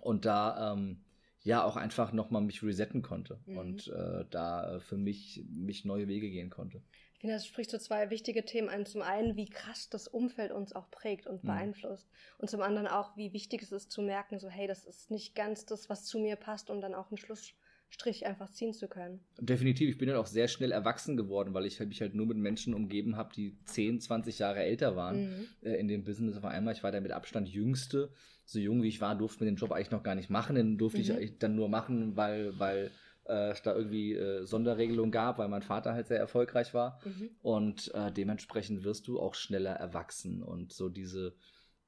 und 0.00 0.24
da 0.24 0.72
ähm, 0.72 1.04
ja 1.42 1.62
auch 1.62 1.76
einfach 1.76 2.14
nochmal 2.14 2.40
mich 2.40 2.62
resetten 2.62 3.02
konnte 3.02 3.38
mhm. 3.44 3.58
und 3.58 3.88
äh, 3.88 4.24
da 4.30 4.80
für 4.80 4.96
mich, 4.96 5.44
mich 5.50 5.84
neue 5.84 6.08
Wege 6.08 6.30
gehen 6.30 6.48
konnte 6.48 6.82
finde, 7.24 7.36
das 7.36 7.46
spricht 7.46 7.70
so 7.70 7.78
zwei 7.78 8.10
wichtige 8.10 8.44
Themen 8.44 8.68
an. 8.68 8.84
Zum 8.84 9.00
einen, 9.00 9.34
wie 9.34 9.48
krass 9.48 9.88
das 9.88 10.08
Umfeld 10.08 10.52
uns 10.52 10.74
auch 10.74 10.90
prägt 10.90 11.26
und 11.26 11.42
mhm. 11.42 11.48
beeinflusst. 11.48 12.06
Mhm. 12.06 12.16
Und 12.36 12.50
zum 12.50 12.60
anderen 12.60 12.86
auch, 12.86 13.16
wie 13.16 13.32
wichtig 13.32 13.62
es 13.62 13.72
ist 13.72 13.90
zu 13.90 14.02
merken, 14.02 14.38
so, 14.38 14.50
hey, 14.50 14.66
das 14.66 14.84
ist 14.84 15.10
nicht 15.10 15.34
ganz 15.34 15.64
das, 15.64 15.88
was 15.88 16.04
zu 16.04 16.18
mir 16.18 16.36
passt, 16.36 16.68
um 16.68 16.82
dann 16.82 16.94
auch 16.94 17.10
einen 17.10 17.16
Schlussstrich 17.16 18.26
einfach 18.26 18.50
ziehen 18.50 18.74
zu 18.74 18.88
können. 18.88 19.24
Definitiv. 19.40 19.88
Ich 19.88 19.96
bin 19.96 20.08
dann 20.08 20.18
auch 20.18 20.26
sehr 20.26 20.48
schnell 20.48 20.70
erwachsen 20.70 21.16
geworden, 21.16 21.54
weil 21.54 21.64
ich 21.64 21.80
mich 21.80 22.02
halt 22.02 22.14
nur 22.14 22.26
mit 22.26 22.36
Menschen 22.36 22.74
umgeben 22.74 23.16
habe, 23.16 23.32
die 23.34 23.56
10, 23.64 24.02
20 24.02 24.40
Jahre 24.40 24.62
älter 24.62 24.94
waren 24.94 25.30
mhm. 25.30 25.46
äh, 25.62 25.76
in 25.76 25.88
dem 25.88 26.04
Business. 26.04 26.36
Auf 26.36 26.44
einmal, 26.44 26.74
ich 26.74 26.82
war 26.82 26.92
da 26.92 27.00
mit 27.00 27.12
Abstand 27.12 27.48
Jüngste. 27.48 28.12
So 28.44 28.58
jung 28.58 28.82
wie 28.82 28.88
ich 28.88 29.00
war, 29.00 29.16
durfte 29.16 29.42
mir 29.42 29.50
den 29.50 29.56
Job 29.56 29.72
eigentlich 29.72 29.92
noch 29.92 30.02
gar 30.02 30.14
nicht 30.14 30.28
machen. 30.28 30.56
Den 30.56 30.76
durfte 30.76 30.98
mhm. 30.98 31.18
ich 31.20 31.38
dann 31.38 31.54
nur 31.54 31.70
machen, 31.70 32.16
weil, 32.16 32.58
weil 32.58 32.90
äh, 33.26 33.50
es 33.50 33.62
da 33.62 33.74
irgendwie 33.74 34.14
äh, 34.14 34.44
Sonderregelungen 34.44 35.10
gab, 35.10 35.38
weil 35.38 35.48
mein 35.48 35.62
Vater 35.62 35.94
halt 35.94 36.06
sehr 36.06 36.18
erfolgreich 36.18 36.74
war. 36.74 37.00
Mhm. 37.04 37.30
Und 37.42 37.94
äh, 37.94 38.12
dementsprechend 38.12 38.84
wirst 38.84 39.08
du 39.08 39.20
auch 39.20 39.34
schneller 39.34 39.72
erwachsen. 39.72 40.42
Und 40.42 40.72
so 40.72 40.88
diese, 40.88 41.34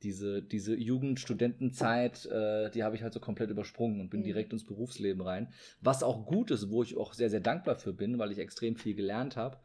diese, 0.02 0.42
diese 0.42 0.74
Jugend-Studentenzeit, 0.76 2.26
äh, 2.26 2.70
die 2.70 2.84
habe 2.84 2.96
ich 2.96 3.02
halt 3.02 3.12
so 3.12 3.20
komplett 3.20 3.50
übersprungen 3.50 4.00
und 4.00 4.10
bin 4.10 4.20
mhm. 4.20 4.24
direkt 4.24 4.52
ins 4.52 4.66
Berufsleben 4.66 5.22
rein. 5.22 5.52
Was 5.80 6.02
auch 6.02 6.26
gut 6.26 6.50
ist, 6.50 6.70
wo 6.70 6.82
ich 6.82 6.96
auch 6.96 7.14
sehr, 7.14 7.30
sehr 7.30 7.40
dankbar 7.40 7.76
für 7.76 7.92
bin, 7.92 8.18
weil 8.18 8.32
ich 8.32 8.38
extrem 8.38 8.76
viel 8.76 8.94
gelernt 8.94 9.36
habe. 9.36 9.58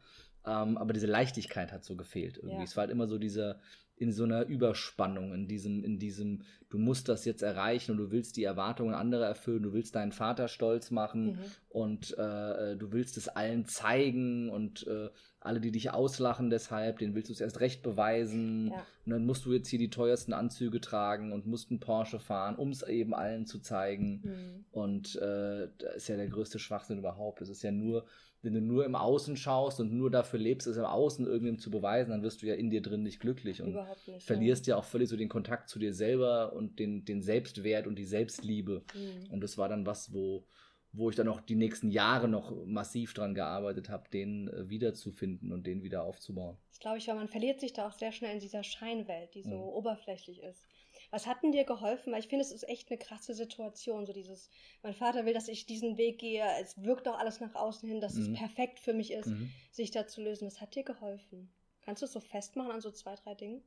Ähm, 0.44 0.76
aber 0.76 0.92
diese 0.92 1.06
Leichtigkeit 1.06 1.72
hat 1.72 1.84
so 1.84 1.96
gefehlt 1.96 2.36
irgendwie. 2.36 2.56
Ja. 2.56 2.64
Es 2.64 2.76
war 2.76 2.82
halt 2.82 2.90
immer 2.90 3.06
so 3.06 3.18
dieser, 3.18 3.60
in 4.02 4.10
so 4.10 4.24
einer 4.24 4.46
Überspannung, 4.46 5.32
in 5.32 5.46
diesem, 5.46 5.84
in 5.84 6.00
diesem, 6.00 6.42
du 6.70 6.78
musst 6.78 7.08
das 7.08 7.24
jetzt 7.24 7.42
erreichen 7.42 7.92
und 7.92 7.98
du 7.98 8.10
willst 8.10 8.36
die 8.36 8.42
Erwartungen 8.42 8.94
anderer 8.94 9.26
erfüllen, 9.26 9.62
du 9.62 9.72
willst 9.72 9.94
deinen 9.94 10.10
Vater 10.10 10.48
stolz 10.48 10.90
machen 10.90 11.26
mhm. 11.26 11.38
und 11.68 12.18
äh, 12.18 12.76
du 12.76 12.90
willst 12.90 13.16
es 13.16 13.28
allen 13.28 13.64
zeigen 13.64 14.50
und 14.50 14.84
äh, 14.88 15.08
alle, 15.44 15.60
die 15.60 15.72
dich 15.72 15.90
auslachen 15.90 16.50
deshalb, 16.50 16.98
denen 16.98 17.14
willst 17.14 17.28
du 17.28 17.32
es 17.32 17.40
erst 17.40 17.60
recht 17.60 17.82
beweisen. 17.82 18.68
Ja. 18.68 18.86
Und 19.04 19.12
dann 19.12 19.26
musst 19.26 19.44
du 19.44 19.52
jetzt 19.52 19.68
hier 19.68 19.78
die 19.78 19.90
teuersten 19.90 20.32
Anzüge 20.32 20.80
tragen 20.80 21.32
und 21.32 21.46
musst 21.46 21.70
einen 21.70 21.80
Porsche 21.80 22.20
fahren, 22.20 22.56
um 22.56 22.70
es 22.70 22.82
eben 22.82 23.14
allen 23.14 23.46
zu 23.46 23.58
zeigen. 23.58 24.20
Mhm. 24.22 24.64
Und 24.70 25.16
äh, 25.16 25.68
das 25.78 25.96
ist 25.96 26.08
ja 26.08 26.16
der 26.16 26.28
größte 26.28 26.58
Schwachsinn 26.58 26.98
überhaupt. 26.98 27.40
Es 27.40 27.48
ist 27.48 27.62
ja 27.62 27.72
nur, 27.72 28.06
wenn 28.42 28.54
du 28.54 28.60
nur 28.60 28.84
im 28.84 28.94
Außen 28.94 29.36
schaust 29.36 29.80
und 29.80 29.92
nur 29.92 30.10
dafür 30.10 30.38
lebst, 30.38 30.66
es 30.66 30.76
im 30.76 30.84
Außen 30.84 31.26
irgendwem 31.26 31.58
zu 31.58 31.70
beweisen, 31.70 32.10
dann 32.10 32.22
wirst 32.22 32.42
du 32.42 32.46
ja 32.46 32.54
in 32.54 32.70
dir 32.70 32.82
drin 32.82 33.02
nicht 33.02 33.20
glücklich 33.20 33.62
und 33.62 33.74
nicht, 33.74 34.22
verlierst 34.22 34.66
ja. 34.66 34.74
ja 34.74 34.78
auch 34.78 34.84
völlig 34.84 35.08
so 35.08 35.16
den 35.16 35.28
Kontakt 35.28 35.68
zu 35.68 35.78
dir 35.78 35.94
selber 35.94 36.52
und 36.52 36.78
den, 36.78 37.04
den 37.04 37.22
Selbstwert 37.22 37.86
und 37.86 37.96
die 37.96 38.04
Selbstliebe. 38.04 38.82
Mhm. 38.94 39.30
Und 39.32 39.42
das 39.42 39.58
war 39.58 39.68
dann 39.68 39.86
was, 39.86 40.12
wo, 40.12 40.44
wo 40.92 41.08
ich 41.08 41.16
dann 41.16 41.28
auch 41.28 41.40
die 41.40 41.54
nächsten 41.54 41.90
Jahre 41.90 42.28
noch 42.28 42.52
massiv 42.66 43.14
dran 43.14 43.34
gearbeitet 43.34 43.88
habe, 43.88 44.08
den 44.10 44.48
äh, 44.48 44.68
wiederzufinden 44.68 45.52
und 45.52 45.66
den 45.66 45.82
wieder 45.82 46.04
aufzubauen. 46.04 46.58
Das 46.68 46.80
glaube 46.80 46.98
ich, 46.98 47.08
weil 47.08 47.14
man 47.14 47.28
verliert 47.28 47.60
sich 47.60 47.72
da 47.72 47.88
auch 47.88 47.92
sehr 47.92 48.12
schnell 48.12 48.34
in 48.34 48.40
dieser 48.40 48.62
Scheinwelt, 48.62 49.34
die 49.34 49.42
so 49.42 49.56
mhm. 49.56 49.62
oberflächlich 49.62 50.42
ist. 50.42 50.66
Was 51.10 51.26
hat 51.26 51.42
denn 51.42 51.52
dir 51.52 51.64
geholfen? 51.64 52.12
Weil 52.12 52.20
ich 52.20 52.28
finde, 52.28 52.44
es 52.44 52.52
ist 52.52 52.68
echt 52.68 52.90
eine 52.90 52.98
krasse 52.98 53.34
Situation. 53.34 54.06
So 54.06 54.12
dieses, 54.12 54.50
mein 54.82 54.94
Vater 54.94 55.24
will, 55.24 55.34
dass 55.34 55.48
ich 55.48 55.66
diesen 55.66 55.96
Weg 55.96 56.18
gehe. 56.18 56.44
Es 56.60 56.82
wirkt 56.82 57.08
auch 57.08 57.18
alles 57.18 57.40
nach 57.40 57.54
außen 57.54 57.88
hin, 57.88 58.00
dass 58.00 58.14
mhm. 58.14 58.34
es 58.34 58.38
perfekt 58.38 58.80
für 58.80 58.92
mich 58.92 59.12
ist, 59.12 59.28
mhm. 59.28 59.50
sich 59.70 59.90
da 59.90 60.06
zu 60.06 60.22
lösen. 60.22 60.46
Was 60.46 60.60
hat 60.60 60.74
dir 60.74 60.84
geholfen? 60.84 61.50
Kannst 61.82 62.02
du 62.02 62.06
es 62.06 62.12
so 62.12 62.20
festmachen 62.20 62.70
an 62.70 62.80
so 62.80 62.90
zwei, 62.90 63.14
drei 63.16 63.34
Dingen? 63.34 63.62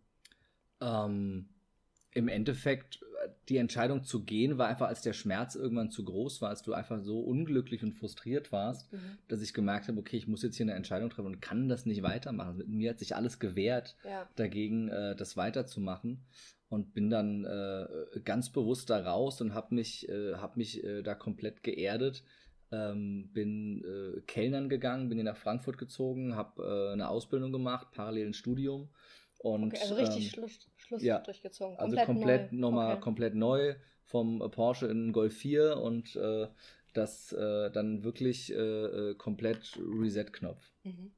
Ähm, 0.82 1.50
Im 2.15 2.27
Endeffekt, 2.27 3.05
die 3.50 3.57
Entscheidung 3.57 4.03
zu 4.03 4.24
gehen 4.24 4.57
war 4.57 4.67
einfach, 4.67 4.88
als 4.88 5.01
der 5.01 5.13
Schmerz 5.13 5.53
irgendwann 5.55 5.91
zu 5.91 6.03
groß 6.03 6.41
war, 6.41 6.50
als 6.50 6.63
du 6.63 6.74
einfach 6.74 7.00
so 7.00 7.19
unglücklich 7.19 7.84
und 7.84 7.93
frustriert 7.93 8.51
warst, 8.51 8.91
mhm. 8.91 9.17
dass 9.27 9.41
ich 9.41 9.53
gemerkt 9.53 9.88
habe, 9.88 10.00
okay, 10.00 10.17
ich 10.17 10.27
muss 10.27 10.41
jetzt 10.41 10.57
hier 10.57 10.65
eine 10.65 10.74
Entscheidung 10.74 11.12
treffen 11.12 11.27
und 11.27 11.41
kann 11.41 11.69
das 11.69 11.86
nicht 11.86 12.01
weitermachen. 12.01 12.57
Mit 12.57 12.69
mir 12.69 12.89
hat 12.89 13.00
sich 13.00 13.15
alles 13.15 13.39
gewehrt, 13.39 13.95
ja. 14.03 14.27
dagegen 14.36 14.89
äh, 14.89 15.15
das 15.15 15.38
weiterzumachen 15.38 16.25
und 16.69 16.95
bin 16.95 17.12
dann 17.12 17.45
äh, 17.45 17.86
ganz 18.24 18.51
bewusst 18.51 18.89
da 18.89 19.00
raus 19.00 19.41
und 19.41 19.53
habe 19.53 19.75
mich, 19.75 20.10
äh, 20.10 20.34
hab 20.34 20.57
mich 20.57 20.84
äh, 20.84 21.03
da 21.03 21.13
komplett 21.13 21.62
geerdet, 21.62 22.24
äh, 22.25 22.45
ähm, 22.72 23.29
bin 23.34 23.84
äh, 23.84 24.22
Kellnern 24.22 24.69
gegangen, 24.69 25.10
bin 25.10 25.17
hier 25.17 25.25
nach 25.25 25.38
Frankfurt 25.38 25.77
gezogen, 25.77 26.36
habe 26.36 26.63
äh, 26.63 26.93
eine 26.93 27.10
Ausbildung 27.10 27.51
gemacht, 27.51 27.88
parallel 27.91 28.27
ein 28.27 28.34
Studium. 28.34 28.89
Und, 29.46 29.66
okay, 29.66 29.78
also 29.80 29.94
richtig 29.94 30.24
ähm, 30.24 30.30
Schluss, 30.32 30.60
Schluss 30.75 31.04
ja, 31.04 31.20
durchgezogen. 31.20 31.78
Also 31.78 31.96
komplett 31.96 32.10
also 32.10 32.20
komplett 32.20 32.52
neu. 32.52 32.60
nochmal 32.60 32.92
okay. 32.94 33.02
komplett 33.02 33.36
neu 33.36 33.75
vom 34.04 34.40
Porsche 34.50 34.88
in 34.88 35.14
Golf 35.14 35.38
4 35.38 35.78
und 35.78 36.16
äh, 36.16 36.48
das 36.94 37.32
äh, 37.32 37.70
dann 37.70 38.04
wirklich 38.04 38.52
äh, 38.52 38.56
äh, 38.56 39.14
komplett 39.14 39.78
Reset-Knopf. 39.78 40.74
Mhm. 40.82 41.12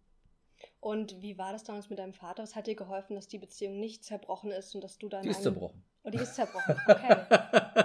Und 0.82 1.22
wie 1.22 1.38
war 1.38 1.54
das 1.54 1.64
damals 1.64 1.90
mit 1.90 2.00
deinem 2.00 2.12
Vater? 2.12 2.44
Was 2.44 2.58
hat 2.58 2.68
dir 2.68 2.76
geholfen, 2.76 3.16
dass 3.16 3.30
die 3.30 3.38
Beziehung 3.38 3.80
nicht 3.80 4.04
zerbrochen 4.04 4.52
ist 4.52 4.76
und 4.76 4.84
dass 4.84 4.98
du 4.98 5.08
dann. 5.08 5.24
Die 5.24 5.30
ist 5.30 5.44
zerbrochen. 5.44 5.82
Oh, 6.08 6.10
die 6.10 6.20
ist 6.20 6.36
zerbrochen. 6.36 6.76
Okay. 6.88 7.18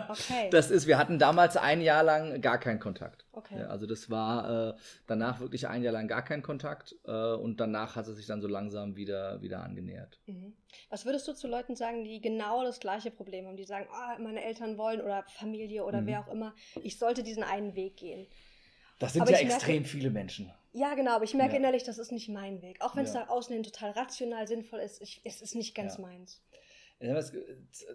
okay. 0.09 0.50
Das 0.50 0.71
ist, 0.71 0.87
wir 0.87 0.97
hatten 0.97 1.19
damals 1.19 1.57
ein 1.57 1.81
Jahr 1.81 2.05
lang 2.05 2.41
gar 2.41 2.59
keinen 2.59 2.79
Kontakt. 2.79 3.26
Okay. 3.33 3.59
Ja, 3.59 3.67
also 3.67 3.85
das 3.87 4.11
war 4.11 4.71
äh, 4.71 4.75
danach 5.09 5.41
wirklich 5.41 5.67
ein 5.67 5.83
Jahr 5.83 5.93
lang 5.93 6.07
gar 6.07 6.23
kein 6.23 6.41
Kontakt 6.41 6.95
äh, 7.05 7.33
und 7.33 7.59
danach 7.59 7.97
hat 7.97 8.07
es 8.07 8.17
sich 8.17 8.26
dann 8.26 8.41
so 8.41 8.47
langsam 8.47 8.95
wieder, 8.95 9.43
wieder 9.43 9.64
angenähert. 9.64 10.21
Mhm. 10.26 10.52
Was 10.88 11.05
würdest 11.05 11.26
du 11.26 11.33
zu 11.33 11.49
Leuten 11.49 11.75
sagen, 11.75 12.05
die 12.05 12.21
genau 12.21 12.62
das 12.62 12.79
gleiche 12.79 13.11
Problem 13.11 13.47
haben? 13.47 13.57
Die 13.57 13.64
sagen, 13.64 13.88
oh, 13.91 14.23
meine 14.23 14.45
Eltern 14.45 14.79
wollen 14.79 15.00
oder 15.00 15.25
Familie 15.26 15.85
oder 15.85 16.02
mhm. 16.02 16.07
wer 16.07 16.21
auch 16.21 16.29
immer, 16.29 16.55
ich 16.81 16.99
sollte 16.99 17.25
diesen 17.25 17.43
einen 17.43 17.75
Weg 17.75 17.97
gehen. 17.97 18.29
Das 19.00 19.14
sind 19.14 19.23
aber 19.23 19.33
ja 19.33 19.38
extrem 19.38 19.83
merke, 19.83 19.88
viele 19.88 20.11
Menschen. 20.11 20.52
Ja, 20.73 20.95
genau, 20.95 21.17
aber 21.17 21.25
ich 21.25 21.35
merke 21.35 21.55
ja. 21.55 21.59
innerlich, 21.59 21.83
das 21.83 21.99
ist 21.99 22.12
nicht 22.12 22.29
mein 22.29 22.62
Weg. 22.62 22.81
Auch 22.83 22.95
wenn 22.95 23.05
es 23.05 23.14
ja. 23.14 23.21
nach 23.21 23.31
außen 23.31 23.52
hin 23.52 23.64
total 23.64 23.91
rational 23.91 24.47
sinnvoll 24.47 24.79
ist, 24.79 25.02
ich, 25.02 25.21
es 25.25 25.43
ist 25.43 25.57
nicht 25.57 25.75
ganz 25.75 25.97
ja. 25.97 26.02
meins. 26.02 26.41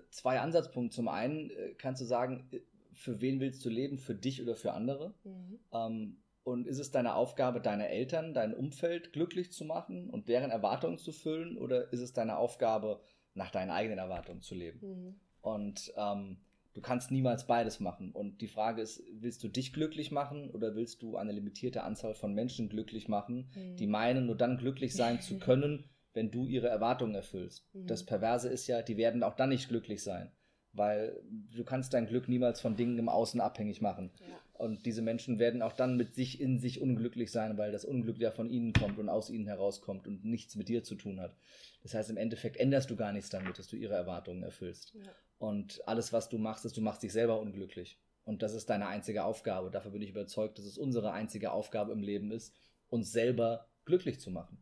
Zwei 0.09 0.39
Ansatzpunkte. 0.39 0.95
Zum 0.95 1.07
einen 1.07 1.49
äh, 1.49 1.73
kannst 1.77 2.01
du 2.01 2.05
sagen, 2.05 2.47
äh, 2.51 2.59
für 2.93 3.21
wen 3.21 3.39
willst 3.39 3.63
du 3.63 3.69
leben? 3.69 3.97
Für 3.97 4.15
dich 4.15 4.41
oder 4.41 4.55
für 4.55 4.73
andere? 4.73 5.13
Mhm. 5.23 5.59
Ähm, 5.71 6.17
und 6.43 6.65
ist 6.65 6.79
es 6.79 6.91
deine 6.91 7.15
Aufgabe, 7.15 7.59
deine 7.59 7.89
Eltern, 7.89 8.33
dein 8.33 8.53
Umfeld 8.53 9.11
glücklich 9.11 9.51
zu 9.51 9.65
machen 9.65 10.09
und 10.09 10.29
deren 10.29 10.49
Erwartungen 10.49 10.97
zu 10.97 11.11
füllen? 11.11 11.57
Oder 11.57 11.91
ist 11.91 11.99
es 11.99 12.13
deine 12.13 12.37
Aufgabe, 12.37 13.01
nach 13.33 13.51
deinen 13.51 13.69
eigenen 13.69 13.99
Erwartungen 13.99 14.41
zu 14.41 14.55
leben? 14.55 14.79
Mhm. 14.81 15.15
Und 15.41 15.93
ähm, 15.97 16.37
du 16.73 16.81
kannst 16.81 17.11
niemals 17.11 17.47
beides 17.47 17.79
machen. 17.79 18.11
Und 18.11 18.41
die 18.41 18.47
Frage 18.47 18.81
ist, 18.81 19.03
willst 19.11 19.43
du 19.43 19.47
dich 19.47 19.73
glücklich 19.73 20.11
machen 20.11 20.49
oder 20.49 20.75
willst 20.75 21.01
du 21.01 21.17
eine 21.17 21.31
limitierte 21.31 21.83
Anzahl 21.83 22.13
von 22.13 22.33
Menschen 22.33 22.69
glücklich 22.69 23.07
machen, 23.07 23.49
mhm. 23.55 23.75
die 23.75 23.87
meinen, 23.87 24.25
nur 24.25 24.37
dann 24.37 24.57
glücklich 24.57 24.95
sein 24.95 25.19
zu 25.19 25.37
können, 25.39 25.85
wenn 26.17 26.31
du 26.31 26.45
ihre 26.45 26.67
Erwartungen 26.67 27.15
erfüllst. 27.15 27.63
Mhm. 27.73 27.87
Das 27.87 28.03
Perverse 28.03 28.49
ist 28.49 28.67
ja, 28.67 28.81
die 28.81 28.97
werden 28.97 29.23
auch 29.23 29.35
dann 29.35 29.49
nicht 29.49 29.69
glücklich 29.69 30.03
sein, 30.03 30.31
weil 30.73 31.17
du 31.55 31.63
kannst 31.63 31.93
dein 31.93 32.07
Glück 32.07 32.27
niemals 32.27 32.59
von 32.59 32.75
Dingen 32.75 32.97
im 32.97 33.07
Außen 33.07 33.39
abhängig 33.39 33.79
machen. 33.81 34.11
Ja. 34.19 34.25
Und 34.53 34.87
diese 34.87 35.03
Menschen 35.03 35.37
werden 35.37 35.61
auch 35.61 35.73
dann 35.73 35.95
mit 35.95 36.15
sich 36.15 36.41
in 36.41 36.59
sich 36.59 36.81
unglücklich 36.81 37.31
sein, 37.31 37.57
weil 37.59 37.71
das 37.71 37.85
Unglück 37.85 38.17
ja 38.17 38.31
von 38.31 38.49
ihnen 38.49 38.73
kommt 38.73 38.97
und 38.97 39.07
aus 39.07 39.29
ihnen 39.29 39.45
herauskommt 39.45 40.07
und 40.07 40.25
nichts 40.25 40.55
mit 40.55 40.67
dir 40.67 40.83
zu 40.83 40.95
tun 40.95 41.21
hat. 41.21 41.37
Das 41.83 41.93
heißt, 41.93 42.09
im 42.09 42.17
Endeffekt 42.17 42.57
änderst 42.57 42.89
du 42.89 42.95
gar 42.95 43.13
nichts 43.13 43.29
damit, 43.29 43.59
dass 43.59 43.67
du 43.67 43.75
ihre 43.75 43.93
Erwartungen 43.93 44.41
erfüllst. 44.41 44.95
Ja. 44.95 45.11
Und 45.37 45.87
alles, 45.87 46.11
was 46.11 46.29
du 46.29 46.39
machst, 46.39 46.65
ist, 46.65 46.75
du 46.75 46.81
machst 46.81 47.03
dich 47.03 47.13
selber 47.13 47.39
unglücklich. 47.39 47.99
Und 48.23 48.41
das 48.41 48.55
ist 48.55 48.71
deine 48.71 48.87
einzige 48.87 49.23
Aufgabe. 49.23 49.69
Dafür 49.69 49.91
bin 49.91 50.01
ich 50.01 50.09
überzeugt, 50.09 50.57
dass 50.57 50.65
es 50.65 50.79
unsere 50.79 51.11
einzige 51.11 51.51
Aufgabe 51.51 51.93
im 51.93 52.01
Leben 52.01 52.31
ist, 52.31 52.55
uns 52.89 53.11
selber 53.11 53.69
glücklich 53.85 54.19
zu 54.19 54.31
machen. 54.31 54.57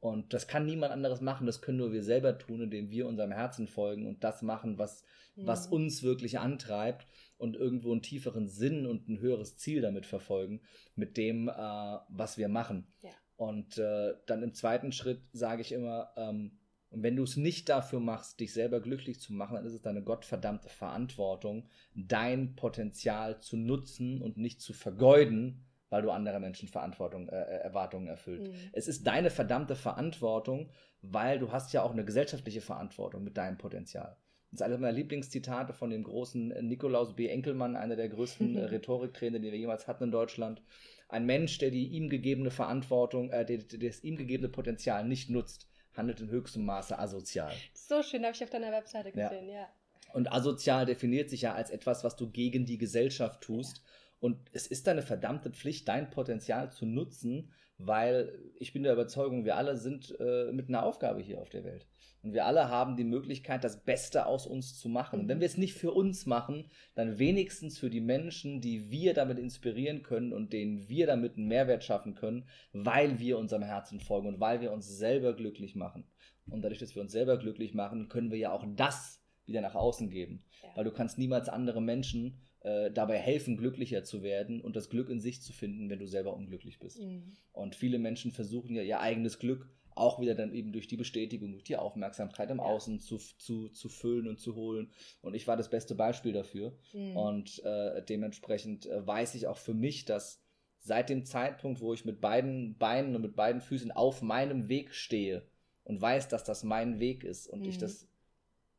Und 0.00 0.32
das 0.32 0.48
kann 0.48 0.64
niemand 0.64 0.92
anderes 0.92 1.20
machen, 1.20 1.46
das 1.46 1.60
können 1.60 1.78
nur 1.78 1.92
wir 1.92 2.02
selber 2.02 2.38
tun, 2.38 2.62
indem 2.62 2.90
wir 2.90 3.06
unserem 3.06 3.32
Herzen 3.32 3.68
folgen 3.68 4.06
und 4.06 4.24
das 4.24 4.40
machen, 4.40 4.78
was, 4.78 5.04
ja. 5.34 5.46
was 5.46 5.66
uns 5.66 6.02
wirklich 6.02 6.38
antreibt 6.38 7.06
und 7.36 7.54
irgendwo 7.54 7.92
einen 7.92 8.02
tieferen 8.02 8.48
Sinn 8.48 8.86
und 8.86 9.08
ein 9.08 9.20
höheres 9.20 9.58
Ziel 9.58 9.82
damit 9.82 10.06
verfolgen, 10.06 10.62
mit 10.94 11.18
dem, 11.18 11.48
äh, 11.48 11.52
was 11.52 12.38
wir 12.38 12.48
machen. 12.48 12.86
Ja. 13.02 13.10
Und 13.36 13.76
äh, 13.76 14.14
dann 14.26 14.42
im 14.42 14.54
zweiten 14.54 14.92
Schritt 14.92 15.22
sage 15.32 15.60
ich 15.60 15.72
immer, 15.72 16.12
ähm, 16.16 16.58
wenn 16.90 17.16
du 17.16 17.22
es 17.22 17.36
nicht 17.36 17.68
dafür 17.68 18.00
machst, 18.00 18.40
dich 18.40 18.52
selber 18.52 18.80
glücklich 18.80 19.20
zu 19.20 19.32
machen, 19.32 19.54
dann 19.54 19.64
ist 19.64 19.74
es 19.74 19.82
deine 19.82 20.02
gottverdammte 20.02 20.68
Verantwortung, 20.68 21.68
dein 21.94 22.56
Potenzial 22.56 23.40
zu 23.40 23.56
nutzen 23.56 24.20
und 24.20 24.36
nicht 24.36 24.60
zu 24.60 24.72
vergeuden, 24.72 25.64
weil 25.90 26.02
du 26.02 26.10
andere 26.10 26.40
Menschen 26.40 26.68
Verantwortung, 26.68 27.28
äh, 27.28 27.36
äh, 27.36 27.58
Erwartungen 27.62 28.06
erfüllt. 28.06 28.48
Mhm. 28.48 28.54
Es 28.72 28.88
ist 28.88 29.06
deine 29.06 29.30
verdammte 29.30 29.76
Verantwortung, 29.76 30.70
weil 31.02 31.38
du 31.38 31.52
hast 31.52 31.72
ja 31.72 31.82
auch 31.82 31.92
eine 31.92 32.04
gesellschaftliche 32.04 32.60
Verantwortung 32.60 33.22
mit 33.22 33.36
deinem 33.36 33.58
Potenzial. 33.58 34.16
Das 34.50 34.60
ist 34.60 34.62
eines 34.62 34.80
meiner 34.80 34.92
Lieblingszitate 34.92 35.72
von 35.72 35.90
dem 35.90 36.02
großen 36.02 36.48
Nikolaus 36.66 37.14
B. 37.14 37.28
Enkelmann, 37.28 37.76
einer 37.76 37.96
der 37.96 38.08
größten 38.08 38.56
äh, 38.56 38.64
Rhetoriktrainer, 38.66 39.38
die 39.38 39.52
wir 39.52 39.58
jemals 39.58 39.86
hatten 39.86 40.04
in 40.04 40.10
Deutschland. 40.10 40.62
Ein 41.08 41.26
Mensch, 41.26 41.58
der 41.58 41.70
die 41.70 41.88
ihm 41.88 42.08
gegebene 42.08 42.50
Verantwortung, 42.50 43.30
äh, 43.30 43.44
der, 43.44 43.58
der 43.58 43.90
das 43.90 44.02
ihm 44.02 44.16
gegebene 44.16 44.48
Potenzial 44.48 45.06
nicht 45.06 45.28
nutzt, 45.28 45.68
handelt 45.94 46.20
in 46.20 46.30
höchstem 46.30 46.64
Maße 46.64 46.98
asozial. 46.98 47.52
So 47.74 48.02
schön, 48.02 48.24
habe 48.24 48.34
ich 48.34 48.42
auf 48.42 48.50
deiner 48.50 48.72
Webseite 48.72 49.10
gesehen, 49.10 49.48
ja. 49.48 49.54
ja. 49.54 49.68
Und 50.12 50.32
asozial 50.32 50.86
definiert 50.86 51.30
sich 51.30 51.42
ja 51.42 51.54
als 51.54 51.70
etwas, 51.70 52.04
was 52.04 52.16
du 52.16 52.30
gegen 52.30 52.66
die 52.66 52.78
Gesellschaft 52.78 53.42
tust. 53.42 53.82
Und 54.20 54.38
es 54.52 54.66
ist 54.66 54.86
deine 54.86 55.02
verdammte 55.02 55.50
Pflicht, 55.50 55.88
dein 55.88 56.10
Potenzial 56.10 56.70
zu 56.70 56.86
nutzen, 56.86 57.50
weil 57.78 58.38
ich 58.58 58.72
bin 58.72 58.82
der 58.82 58.92
Überzeugung, 58.92 59.44
wir 59.44 59.56
alle 59.56 59.76
sind 59.76 60.14
äh, 60.20 60.52
mit 60.52 60.68
einer 60.68 60.84
Aufgabe 60.84 61.20
hier 61.20 61.40
auf 61.40 61.48
der 61.48 61.64
Welt. 61.64 61.86
Und 62.22 62.34
wir 62.34 62.44
alle 62.44 62.68
haben 62.68 62.96
die 62.96 63.04
Möglichkeit, 63.04 63.64
das 63.64 63.82
Beste 63.82 64.26
aus 64.26 64.46
uns 64.46 64.78
zu 64.78 64.90
machen. 64.90 65.20
Und 65.20 65.28
wenn 65.28 65.40
wir 65.40 65.46
es 65.46 65.56
nicht 65.56 65.72
für 65.72 65.92
uns 65.92 66.26
machen, 66.26 66.66
dann 66.94 67.18
wenigstens 67.18 67.78
für 67.78 67.88
die 67.88 68.02
Menschen, 68.02 68.60
die 68.60 68.90
wir 68.90 69.14
damit 69.14 69.38
inspirieren 69.38 70.02
können 70.02 70.34
und 70.34 70.52
denen 70.52 70.86
wir 70.88 71.06
damit 71.06 71.38
einen 71.38 71.48
Mehrwert 71.48 71.82
schaffen 71.82 72.14
können, 72.14 72.44
weil 72.74 73.18
wir 73.18 73.38
unserem 73.38 73.62
Herzen 73.62 74.00
folgen 74.00 74.28
und 74.28 74.40
weil 74.40 74.60
wir 74.60 74.72
uns 74.72 74.86
selber 74.86 75.32
glücklich 75.32 75.74
machen. 75.74 76.04
Und 76.50 76.62
dadurch, 76.62 76.80
dass 76.80 76.94
wir 76.94 77.00
uns 77.00 77.12
selber 77.12 77.38
glücklich 77.38 77.72
machen, 77.72 78.08
können 78.08 78.30
wir 78.30 78.38
ja 78.38 78.52
auch 78.52 78.66
das 78.76 79.22
wieder 79.46 79.62
nach 79.62 79.74
außen 79.74 80.10
geben. 80.10 80.44
Ja. 80.62 80.76
Weil 80.76 80.84
du 80.84 80.92
kannst 80.92 81.16
niemals 81.16 81.48
andere 81.48 81.80
Menschen 81.80 82.38
äh, 82.60 82.90
dabei 82.90 83.18
helfen, 83.18 83.56
glücklicher 83.56 84.04
zu 84.04 84.22
werden 84.22 84.60
und 84.60 84.76
das 84.76 84.90
Glück 84.90 85.08
in 85.08 85.20
sich 85.20 85.42
zu 85.42 85.52
finden, 85.52 85.88
wenn 85.88 85.98
du 85.98 86.06
selber 86.06 86.34
unglücklich 86.34 86.78
bist. 86.78 87.00
Mhm. 87.00 87.36
Und 87.52 87.74
viele 87.74 87.98
Menschen 87.98 88.32
versuchen 88.32 88.74
ja 88.74 88.82
ihr 88.82 89.00
eigenes 89.00 89.38
Glück 89.38 89.68
auch 89.94 90.20
wieder 90.20 90.34
dann 90.34 90.52
eben 90.52 90.72
durch 90.72 90.86
die 90.86 90.96
Bestätigung, 90.96 91.52
durch 91.52 91.64
die 91.64 91.76
Aufmerksamkeit 91.76 92.50
im 92.50 92.58
ja. 92.58 92.64
Außen 92.64 93.00
zu, 93.00 93.18
zu, 93.18 93.68
zu 93.68 93.88
füllen 93.88 94.28
und 94.28 94.38
zu 94.38 94.54
holen. 94.54 94.90
Und 95.20 95.34
ich 95.34 95.46
war 95.46 95.56
das 95.56 95.70
beste 95.70 95.94
Beispiel 95.94 96.32
dafür. 96.32 96.76
Mhm. 96.92 97.16
Und 97.16 97.64
äh, 97.64 98.02
dementsprechend 98.04 98.86
äh, 98.86 99.06
weiß 99.06 99.34
ich 99.34 99.46
auch 99.46 99.58
für 99.58 99.74
mich, 99.74 100.04
dass 100.04 100.42
seit 100.78 101.10
dem 101.10 101.24
Zeitpunkt, 101.24 101.80
wo 101.80 101.92
ich 101.92 102.04
mit 102.04 102.20
beiden 102.20 102.78
Beinen 102.78 103.14
und 103.14 103.22
mit 103.22 103.36
beiden 103.36 103.60
Füßen 103.60 103.90
auf 103.90 104.22
meinem 104.22 104.68
Weg 104.68 104.94
stehe 104.94 105.46
und 105.84 106.00
weiß, 106.00 106.28
dass 106.28 106.44
das 106.44 106.64
mein 106.64 106.98
Weg 107.00 107.24
ist 107.24 107.46
und 107.46 107.60
mhm. 107.60 107.68
ich 107.68 107.78
das, 107.78 108.08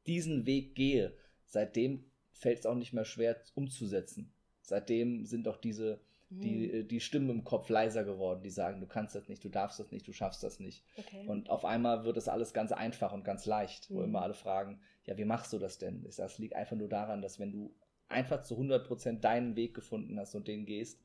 diesen 0.07 0.45
Weg 0.45 0.75
gehe, 0.75 1.15
seitdem 1.45 2.10
fällt 2.41 2.59
es 2.59 2.65
auch 2.65 2.75
nicht 2.75 2.91
mehr 2.91 3.05
schwer 3.05 3.39
umzusetzen. 3.53 4.33
Seitdem 4.63 5.25
sind 5.25 5.47
auch 5.47 5.57
diese, 5.57 6.01
die, 6.29 6.71
hm. 6.71 6.79
äh, 6.79 6.83
die 6.83 6.99
Stimmen 6.99 7.29
im 7.29 7.43
Kopf 7.43 7.69
leiser 7.69 8.03
geworden, 8.03 8.41
die 8.41 8.49
sagen, 8.49 8.79
du 8.79 8.87
kannst 8.87 9.15
das 9.15 9.29
nicht, 9.29 9.43
du 9.43 9.49
darfst 9.49 9.79
das 9.79 9.91
nicht, 9.91 10.07
du 10.07 10.11
schaffst 10.11 10.41
das 10.43 10.59
nicht. 10.59 10.83
Okay. 10.97 11.27
Und 11.27 11.51
auf 11.51 11.65
einmal 11.65 12.03
wird 12.03 12.17
das 12.17 12.27
alles 12.27 12.53
ganz 12.53 12.71
einfach 12.71 13.13
und 13.13 13.23
ganz 13.23 13.45
leicht, 13.45 13.89
mhm. 13.89 13.95
wo 13.95 13.99
hm. 13.99 14.05
immer 14.05 14.21
alle 14.23 14.33
fragen, 14.33 14.81
ja, 15.05 15.17
wie 15.17 15.25
machst 15.25 15.53
du 15.53 15.59
das 15.59 15.77
denn? 15.77 16.03
Das 16.03 16.39
liegt 16.39 16.55
einfach 16.55 16.75
nur 16.75 16.89
daran, 16.89 17.21
dass 17.21 17.39
wenn 17.39 17.51
du 17.51 17.75
einfach 18.07 18.41
zu 18.41 18.55
100% 18.55 19.19
deinen 19.19 19.55
Weg 19.55 19.75
gefunden 19.75 20.19
hast 20.19 20.33
und 20.33 20.47
den 20.47 20.65
gehst, 20.65 20.99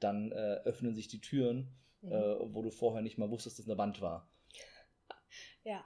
dann 0.00 0.32
äh, 0.32 0.60
öffnen 0.64 0.96
sich 0.96 1.06
die 1.06 1.20
Türen, 1.20 1.68
mhm. 2.02 2.12
äh, 2.12 2.54
wo 2.54 2.62
du 2.62 2.70
vorher 2.70 3.02
nicht 3.02 3.16
mal 3.16 3.30
wusstest, 3.30 3.60
dass 3.60 3.68
eine 3.68 3.78
Wand 3.78 4.00
war. 4.00 4.28
Ja. 5.62 5.84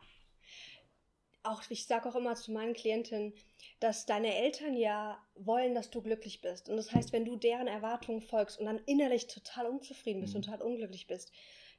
Auch 1.42 1.62
ich 1.68 1.86
sage 1.86 2.08
auch 2.08 2.16
immer 2.16 2.34
zu 2.36 2.52
meinen 2.52 2.72
Klientinnen, 2.72 3.34
dass 3.80 4.06
deine 4.06 4.34
Eltern 4.34 4.76
ja 4.76 5.18
wollen, 5.34 5.74
dass 5.74 5.90
du 5.90 6.02
glücklich 6.02 6.40
bist. 6.40 6.68
Und 6.68 6.76
das 6.76 6.92
heißt, 6.92 7.12
wenn 7.12 7.24
du 7.24 7.36
deren 7.36 7.66
Erwartungen 7.66 8.20
folgst 8.20 8.58
und 8.58 8.66
dann 8.66 8.80
innerlich 8.86 9.26
total 9.26 9.66
unzufrieden 9.66 10.20
bist 10.20 10.34
mhm. 10.34 10.38
und 10.38 10.44
total 10.46 10.62
unglücklich 10.62 11.06
bist, 11.06 11.32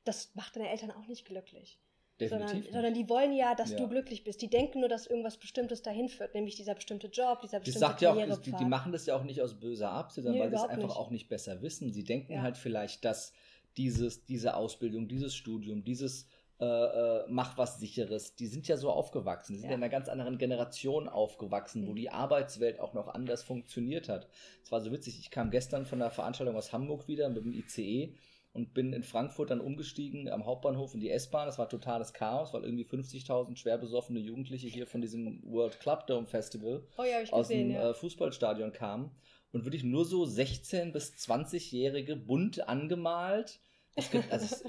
das 0.03 0.33
macht 0.35 0.55
deine 0.55 0.69
Eltern 0.69 0.91
auch 0.91 1.07
nicht 1.07 1.25
glücklich. 1.25 1.79
Sondern, 2.17 2.63
sondern, 2.71 2.93
die 2.93 3.09
wollen 3.09 3.33
ja, 3.33 3.55
dass 3.55 3.71
ja. 3.71 3.77
du 3.77 3.89
glücklich 3.89 4.23
bist. 4.23 4.41
Die 4.41 4.49
denken 4.49 4.79
nur, 4.79 4.87
dass 4.87 5.05
irgendwas 5.05 5.35
Bestimmtes 5.35 5.81
dahin 5.81 6.07
führt, 6.07 6.33
nämlich 6.33 6.55
dieser 6.55 6.73
bestimmte 6.73 7.07
Job, 7.07 7.41
dieser 7.41 7.59
bestimmte 7.59 7.79
das 7.81 7.89
sagt 7.89 8.01
ja 8.01 8.13
auch, 8.13 8.39
die, 8.39 8.53
die, 8.53 8.63
machen 8.63 8.93
das 8.93 9.05
ja 9.05 9.17
auch 9.17 9.23
nicht 9.23 9.41
aus 9.41 9.59
böser 9.59 9.91
Absicht, 9.91 10.23
sondern 10.23 10.39
nee, 10.39 10.43
weil 10.45 10.49
sie 10.49 10.63
es 10.63 10.69
einfach 10.69 10.87
nicht. 10.87 10.97
auch 10.97 11.09
nicht 11.09 11.27
besser 11.27 11.61
wissen. 11.61 11.91
Sie 11.91 12.05
denken 12.05 12.31
ja. 12.31 12.41
halt 12.41 12.55
vielleicht, 12.55 13.03
dass 13.03 13.33
dieses, 13.75 14.23
diese 14.23 14.55
Ausbildung, 14.55 15.09
dieses 15.09 15.35
Studium, 15.35 15.83
dieses 15.83 16.27
äh, 16.59 16.65
äh, 16.65 17.25
mach 17.27 17.57
was 17.57 17.79
Sicheres. 17.79 18.35
Die 18.35 18.47
sind 18.47 18.67
ja 18.67 18.77
so 18.77 18.89
aufgewachsen. 18.89 19.53
Die 19.53 19.59
sind 19.59 19.69
ja. 19.69 19.75
in 19.75 19.83
einer 19.83 19.91
ganz 19.91 20.07
anderen 20.07 20.37
Generation 20.37 21.09
aufgewachsen, 21.09 21.83
mhm. 21.83 21.87
wo 21.87 21.93
die 21.93 22.09
Arbeitswelt 22.09 22.79
auch 22.79 22.93
noch 22.93 23.09
anders 23.09 23.43
funktioniert 23.43 24.07
hat. 24.07 24.29
Es 24.63 24.71
war 24.71 24.79
so 24.79 24.91
witzig, 24.91 25.19
ich 25.19 25.31
kam 25.31 25.51
gestern 25.51 25.85
von 25.85 26.01
einer 26.01 26.11
Veranstaltung 26.11 26.55
aus 26.55 26.71
Hamburg 26.71 27.07
wieder 27.07 27.27
mit 27.29 27.43
dem 27.43 27.53
ICE 27.53 28.15
und 28.53 28.73
bin 28.73 28.93
in 28.93 29.03
Frankfurt 29.03 29.49
dann 29.51 29.59
umgestiegen 29.59 30.29
am 30.29 30.45
Hauptbahnhof 30.45 30.93
in 30.93 31.01
die 31.01 31.09
S-Bahn. 31.09 31.45
Das 31.45 31.59
war 31.59 31.67
totales 31.67 32.13
Chaos, 32.13 32.53
weil 32.53 32.63
irgendwie 32.63 32.85
50.000 32.85 33.57
schwer 33.57 33.77
besoffene 33.77 34.21
Jugendliche 34.21 34.69
hier 34.69 34.87
von 34.87 35.01
diesem 35.01 35.43
World 35.43 35.81
Club 35.81 36.07
Dome 36.07 36.25
Festival 36.25 36.87
oh 36.97 37.03
ja, 37.03 37.19
aus 37.33 37.49
gesehen, 37.49 37.67
dem 37.67 37.75
ja. 37.75 37.89
Äh, 37.89 37.93
Fußballstadion 37.93 38.71
kamen. 38.71 39.11
und 39.51 39.65
wirklich 39.65 39.83
nur 39.83 40.05
so 40.05 40.23
16- 40.23 40.93
bis 40.93 41.11
20-Jährige 41.15 42.15
bunt 42.15 42.65
angemalt. 42.69 43.59
Es 43.95 44.09
gibt, 44.09 44.31
also 44.31 44.45
es, 44.45 44.63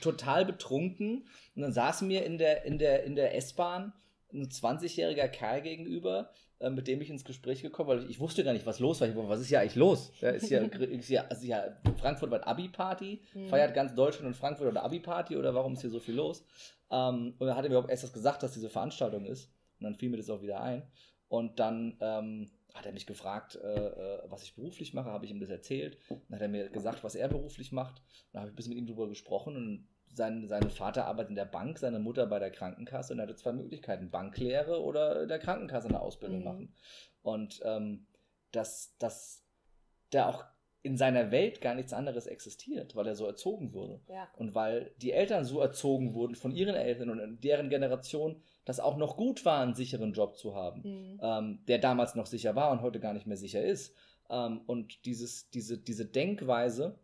total 0.00 0.44
betrunken. 0.44 1.26
Und 1.54 1.62
dann 1.62 1.72
saßen 1.72 2.06
mir 2.06 2.24
in 2.24 2.38
der, 2.38 2.64
in 2.64 2.78
der, 2.78 3.04
in 3.04 3.14
der 3.14 3.36
S-Bahn 3.36 3.92
ein 4.32 4.48
20-jähriger 4.48 5.28
Kerl 5.28 5.62
gegenüber, 5.62 6.30
äh, 6.58 6.70
mit 6.70 6.88
dem 6.88 7.00
ich 7.00 7.10
ins 7.10 7.24
Gespräch 7.24 7.62
gekommen 7.62 7.88
weil 7.88 8.04
ich, 8.04 8.10
ich, 8.10 8.20
wusste 8.20 8.44
gar 8.44 8.52
nicht, 8.52 8.66
was 8.66 8.80
los 8.80 9.00
war. 9.00 9.08
Ich, 9.08 9.14
was 9.16 9.40
ist 9.40 9.48
hier 9.48 9.60
eigentlich 9.60 9.76
los? 9.76 10.12
Ja, 10.20 10.30
ist 10.30 10.50
ja, 10.50 10.60
ist 10.60 11.08
ja, 11.08 11.22
ist 11.22 11.44
ja 11.44 11.76
Frankfurt 11.98 12.30
war 12.30 12.46
Abi-Party, 12.46 13.20
mhm. 13.34 13.48
feiert 13.48 13.74
ganz 13.74 13.94
Deutschland 13.94 14.26
und 14.26 14.34
Frankfurt 14.34 14.68
oder 14.68 14.82
Abi-Party 14.82 15.36
oder 15.36 15.54
warum 15.54 15.74
ist 15.74 15.82
hier 15.82 15.90
so 15.90 16.00
viel 16.00 16.14
los? 16.14 16.44
Ähm, 16.90 17.34
und 17.38 17.46
dann 17.46 17.56
hat 17.56 17.64
er 17.64 17.68
mir 17.68 17.76
überhaupt 17.76 17.90
erst 17.90 18.04
das 18.04 18.12
gesagt, 18.12 18.42
dass 18.42 18.52
diese 18.52 18.70
Veranstaltung 18.70 19.24
ist. 19.24 19.50
Und 19.78 19.84
dann 19.84 19.94
fiel 19.94 20.08
mir 20.08 20.16
das 20.16 20.30
auch 20.30 20.42
wieder 20.42 20.60
ein. 20.60 20.82
Und 21.34 21.58
dann 21.58 21.96
ähm, 22.00 22.48
hat 22.74 22.86
er 22.86 22.92
mich 22.92 23.06
gefragt, 23.06 23.56
äh, 23.56 23.88
äh, 23.88 24.22
was 24.26 24.44
ich 24.44 24.54
beruflich 24.54 24.94
mache, 24.94 25.10
habe 25.10 25.24
ich 25.24 25.32
ihm 25.32 25.40
das 25.40 25.50
erzählt. 25.50 25.98
Dann 26.08 26.36
hat 26.36 26.42
er 26.42 26.48
mir 26.48 26.68
gesagt, 26.68 27.02
was 27.02 27.16
er 27.16 27.26
beruflich 27.26 27.72
macht. 27.72 28.00
Dann 28.30 28.42
habe 28.42 28.50
ich 28.50 28.52
ein 28.52 28.56
bisschen 28.56 28.70
mit 28.70 28.78
ihm 28.78 28.86
darüber 28.86 29.08
gesprochen 29.08 29.56
und 29.56 29.88
sein, 30.06 30.46
sein 30.46 30.70
Vater 30.70 31.06
arbeitet 31.06 31.30
in 31.30 31.34
der 31.34 31.44
Bank, 31.44 31.80
seine 31.80 31.98
Mutter 31.98 32.28
bei 32.28 32.38
der 32.38 32.52
Krankenkasse 32.52 33.12
und 33.12 33.18
er 33.18 33.24
hatte 33.24 33.34
zwei 33.34 33.50
Möglichkeiten, 33.50 34.12
Banklehre 34.12 34.80
oder 34.80 35.22
in 35.22 35.28
der 35.28 35.40
Krankenkasse 35.40 35.88
eine 35.88 35.98
Ausbildung 35.98 36.38
mhm. 36.38 36.44
machen. 36.44 36.74
Und 37.22 37.60
ähm, 37.64 38.06
dass, 38.52 38.96
dass 38.98 39.44
der 40.12 40.28
auch 40.28 40.44
in 40.82 40.96
seiner 40.96 41.32
Welt 41.32 41.60
gar 41.60 41.74
nichts 41.74 41.92
anderes 41.92 42.28
existiert, 42.28 42.94
weil 42.94 43.08
er 43.08 43.16
so 43.16 43.26
erzogen 43.26 43.72
wurde. 43.72 44.02
Ja. 44.06 44.28
Und 44.36 44.54
weil 44.54 44.94
die 44.98 45.10
Eltern 45.10 45.44
so 45.44 45.60
erzogen 45.60 46.14
wurden 46.14 46.36
von 46.36 46.52
ihren 46.52 46.76
Eltern 46.76 47.10
und 47.10 47.18
in 47.18 47.40
deren 47.40 47.70
Generation 47.70 48.40
das 48.64 48.80
auch 48.80 48.96
noch 48.96 49.16
gut 49.16 49.44
war, 49.44 49.62
einen 49.62 49.74
sicheren 49.74 50.12
Job 50.12 50.36
zu 50.36 50.54
haben, 50.54 50.82
mhm. 50.82 51.20
ähm, 51.22 51.58
der 51.66 51.78
damals 51.78 52.14
noch 52.14 52.26
sicher 52.26 52.56
war 52.56 52.70
und 52.70 52.82
heute 52.82 53.00
gar 53.00 53.12
nicht 53.12 53.26
mehr 53.26 53.36
sicher 53.36 53.62
ist. 53.62 53.94
Ähm, 54.30 54.62
und 54.66 55.04
dieses, 55.04 55.50
diese, 55.50 55.78
diese 55.78 56.06
Denkweise, 56.06 56.98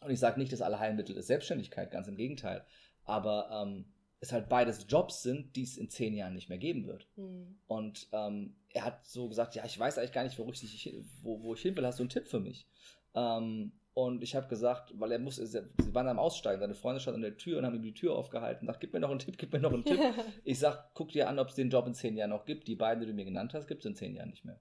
und 0.00 0.10
ich 0.10 0.20
sage 0.20 0.40
nicht, 0.40 0.52
dass 0.52 0.62
alle 0.62 0.78
Heilmittel 0.78 1.16
ist 1.16 1.26
Selbstständigkeit, 1.26 1.90
ganz 1.90 2.08
im 2.08 2.16
Gegenteil, 2.16 2.64
aber 3.04 3.50
ähm, 3.50 3.86
es 4.20 4.32
halt 4.32 4.48
beides 4.48 4.86
Jobs 4.88 5.22
sind, 5.22 5.54
die 5.56 5.62
es 5.62 5.76
in 5.76 5.90
zehn 5.90 6.14
Jahren 6.14 6.34
nicht 6.34 6.48
mehr 6.48 6.58
geben 6.58 6.86
wird. 6.86 7.06
Mhm. 7.16 7.58
Und 7.66 8.08
ähm, 8.12 8.56
er 8.70 8.84
hat 8.84 9.06
so 9.06 9.28
gesagt, 9.28 9.54
ja, 9.54 9.64
ich 9.64 9.78
weiß 9.78 9.98
eigentlich 9.98 10.12
gar 10.12 10.24
nicht, 10.24 10.38
wo 10.38 10.50
ich, 10.50 10.94
wo, 11.22 11.42
wo 11.42 11.54
ich 11.54 11.62
hin 11.62 11.76
will, 11.76 11.86
hast 11.86 11.98
du 11.98 12.02
einen 12.02 12.10
Tipp 12.10 12.26
für 12.26 12.40
mich? 12.40 12.66
Ähm, 13.14 13.72
und 13.96 14.22
ich 14.22 14.36
habe 14.36 14.46
gesagt, 14.46 14.92
weil 15.00 15.10
er 15.10 15.18
muss, 15.18 15.36
sie 15.36 15.64
waren 15.94 16.06
am 16.06 16.18
Aussteigen, 16.18 16.60
seine 16.60 16.74
Freunde 16.74 17.00
standen 17.00 17.24
an 17.24 17.30
der 17.30 17.38
Tür 17.38 17.56
und 17.56 17.64
haben 17.64 17.76
ihm 17.76 17.82
die 17.82 17.94
Tür 17.94 18.14
aufgehalten. 18.14 18.66
Sagt, 18.66 18.80
gib 18.80 18.92
mir 18.92 19.00
noch 19.00 19.08
einen 19.08 19.20
Tipp, 19.20 19.38
gib 19.38 19.54
mir 19.54 19.58
noch 19.58 19.72
einen 19.72 19.86
Tipp. 19.86 19.98
ich 20.44 20.58
sag, 20.58 20.92
guck 20.92 21.12
dir 21.12 21.30
an, 21.30 21.38
ob 21.38 21.48
es 21.48 21.54
den 21.54 21.70
Job 21.70 21.86
in 21.86 21.94
zehn 21.94 22.14
Jahren 22.14 22.28
noch 22.28 22.44
gibt. 22.44 22.68
Die 22.68 22.76
beiden, 22.76 23.00
die 23.00 23.06
du 23.06 23.14
mir 23.14 23.24
genannt 23.24 23.54
hast, 23.54 23.66
gibt 23.66 23.80
es 23.80 23.86
in 23.86 23.94
zehn 23.94 24.14
Jahren 24.14 24.28
nicht 24.28 24.44
mehr. 24.44 24.60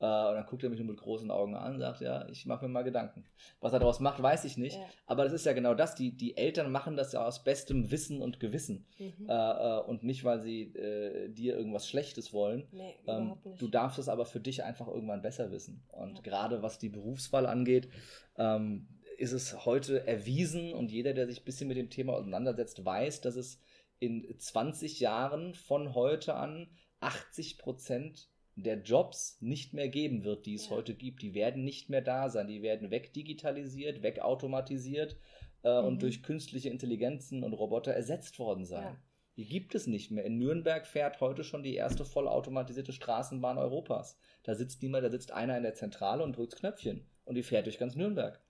Äh, 0.00 0.06
und 0.06 0.34
dann 0.34 0.46
guckt 0.46 0.64
er 0.64 0.70
mich 0.70 0.78
nur 0.78 0.88
mit 0.88 0.98
großen 0.98 1.30
Augen 1.30 1.54
an 1.54 1.74
und 1.74 1.80
sagt, 1.80 2.00
ja, 2.00 2.26
ich 2.28 2.46
mache 2.46 2.64
mir 2.64 2.70
mal 2.70 2.82
Gedanken. 2.82 3.24
Was 3.60 3.72
er 3.72 3.78
daraus 3.78 4.00
macht, 4.00 4.22
weiß 4.22 4.44
ich 4.46 4.56
nicht. 4.56 4.76
Ja. 4.76 4.86
Aber 5.06 5.24
das 5.24 5.32
ist 5.32 5.44
ja 5.44 5.52
genau 5.52 5.74
das. 5.74 5.94
Die, 5.94 6.16
die 6.16 6.36
Eltern 6.36 6.72
machen 6.72 6.96
das 6.96 7.12
ja 7.12 7.24
aus 7.24 7.44
bestem 7.44 7.90
Wissen 7.90 8.22
und 8.22 8.40
Gewissen. 8.40 8.86
Mhm. 8.98 9.28
Äh, 9.28 9.32
äh 9.32 9.80
und 9.82 10.02
nicht, 10.02 10.24
weil 10.24 10.40
sie 10.40 10.62
äh, 10.74 11.28
dir 11.28 11.56
irgendwas 11.56 11.88
Schlechtes 11.88 12.32
wollen. 12.32 12.66
Nee, 12.72 12.96
ähm, 13.06 13.36
du 13.58 13.68
darfst 13.68 13.98
es 13.98 14.08
aber 14.08 14.24
für 14.24 14.40
dich 14.40 14.64
einfach 14.64 14.88
irgendwann 14.88 15.22
besser 15.22 15.50
wissen. 15.50 15.84
Und 15.88 16.16
ja. 16.16 16.22
gerade 16.22 16.62
was 16.62 16.78
die 16.78 16.88
Berufswahl 16.88 17.46
angeht, 17.46 17.90
ähm, 18.38 18.88
ist 19.18 19.32
es 19.32 19.66
heute 19.66 20.06
erwiesen 20.06 20.72
und 20.72 20.90
jeder, 20.90 21.12
der 21.12 21.26
sich 21.26 21.42
ein 21.42 21.44
bisschen 21.44 21.68
mit 21.68 21.76
dem 21.76 21.90
Thema 21.90 22.14
auseinandersetzt, 22.14 22.82
weiß, 22.82 23.20
dass 23.20 23.36
es 23.36 23.60
in 23.98 24.26
20 24.38 24.98
Jahren 24.98 25.52
von 25.52 25.94
heute 25.94 26.34
an 26.36 26.70
80 27.00 27.58
Prozent 27.58 28.29
der 28.62 28.82
Jobs 28.82 29.38
nicht 29.40 29.74
mehr 29.74 29.88
geben 29.88 30.24
wird, 30.24 30.46
die 30.46 30.54
es 30.54 30.66
ja. 30.66 30.76
heute 30.76 30.94
gibt. 30.94 31.22
Die 31.22 31.34
werden 31.34 31.64
nicht 31.64 31.88
mehr 31.88 32.02
da 32.02 32.28
sein. 32.28 32.48
Die 32.48 32.62
werden 32.62 32.90
wegdigitalisiert, 32.90 34.02
wegautomatisiert 34.02 35.16
äh, 35.62 35.80
mhm. 35.80 35.86
und 35.86 36.02
durch 36.02 36.22
künstliche 36.22 36.70
Intelligenzen 36.70 37.44
und 37.44 37.52
Roboter 37.52 37.92
ersetzt 37.92 38.38
worden 38.38 38.64
sein. 38.64 38.84
Ja. 38.84 38.96
Die 39.36 39.46
gibt 39.46 39.74
es 39.74 39.86
nicht 39.86 40.10
mehr. 40.10 40.24
In 40.24 40.38
Nürnberg 40.38 40.86
fährt 40.86 41.20
heute 41.20 41.44
schon 41.44 41.62
die 41.62 41.74
erste 41.74 42.04
vollautomatisierte 42.04 42.92
Straßenbahn 42.92 43.58
Europas. 43.58 44.18
Da 44.42 44.54
sitzt 44.54 44.82
niemand, 44.82 45.04
da 45.04 45.10
sitzt 45.10 45.32
einer 45.32 45.56
in 45.56 45.62
der 45.62 45.74
Zentrale 45.74 46.22
und 46.22 46.36
drückt 46.36 46.56
Knöpfchen. 46.56 47.06
Und 47.24 47.36
die 47.36 47.42
fährt 47.42 47.66
durch 47.66 47.78
ganz 47.78 47.94
Nürnberg. 47.94 48.40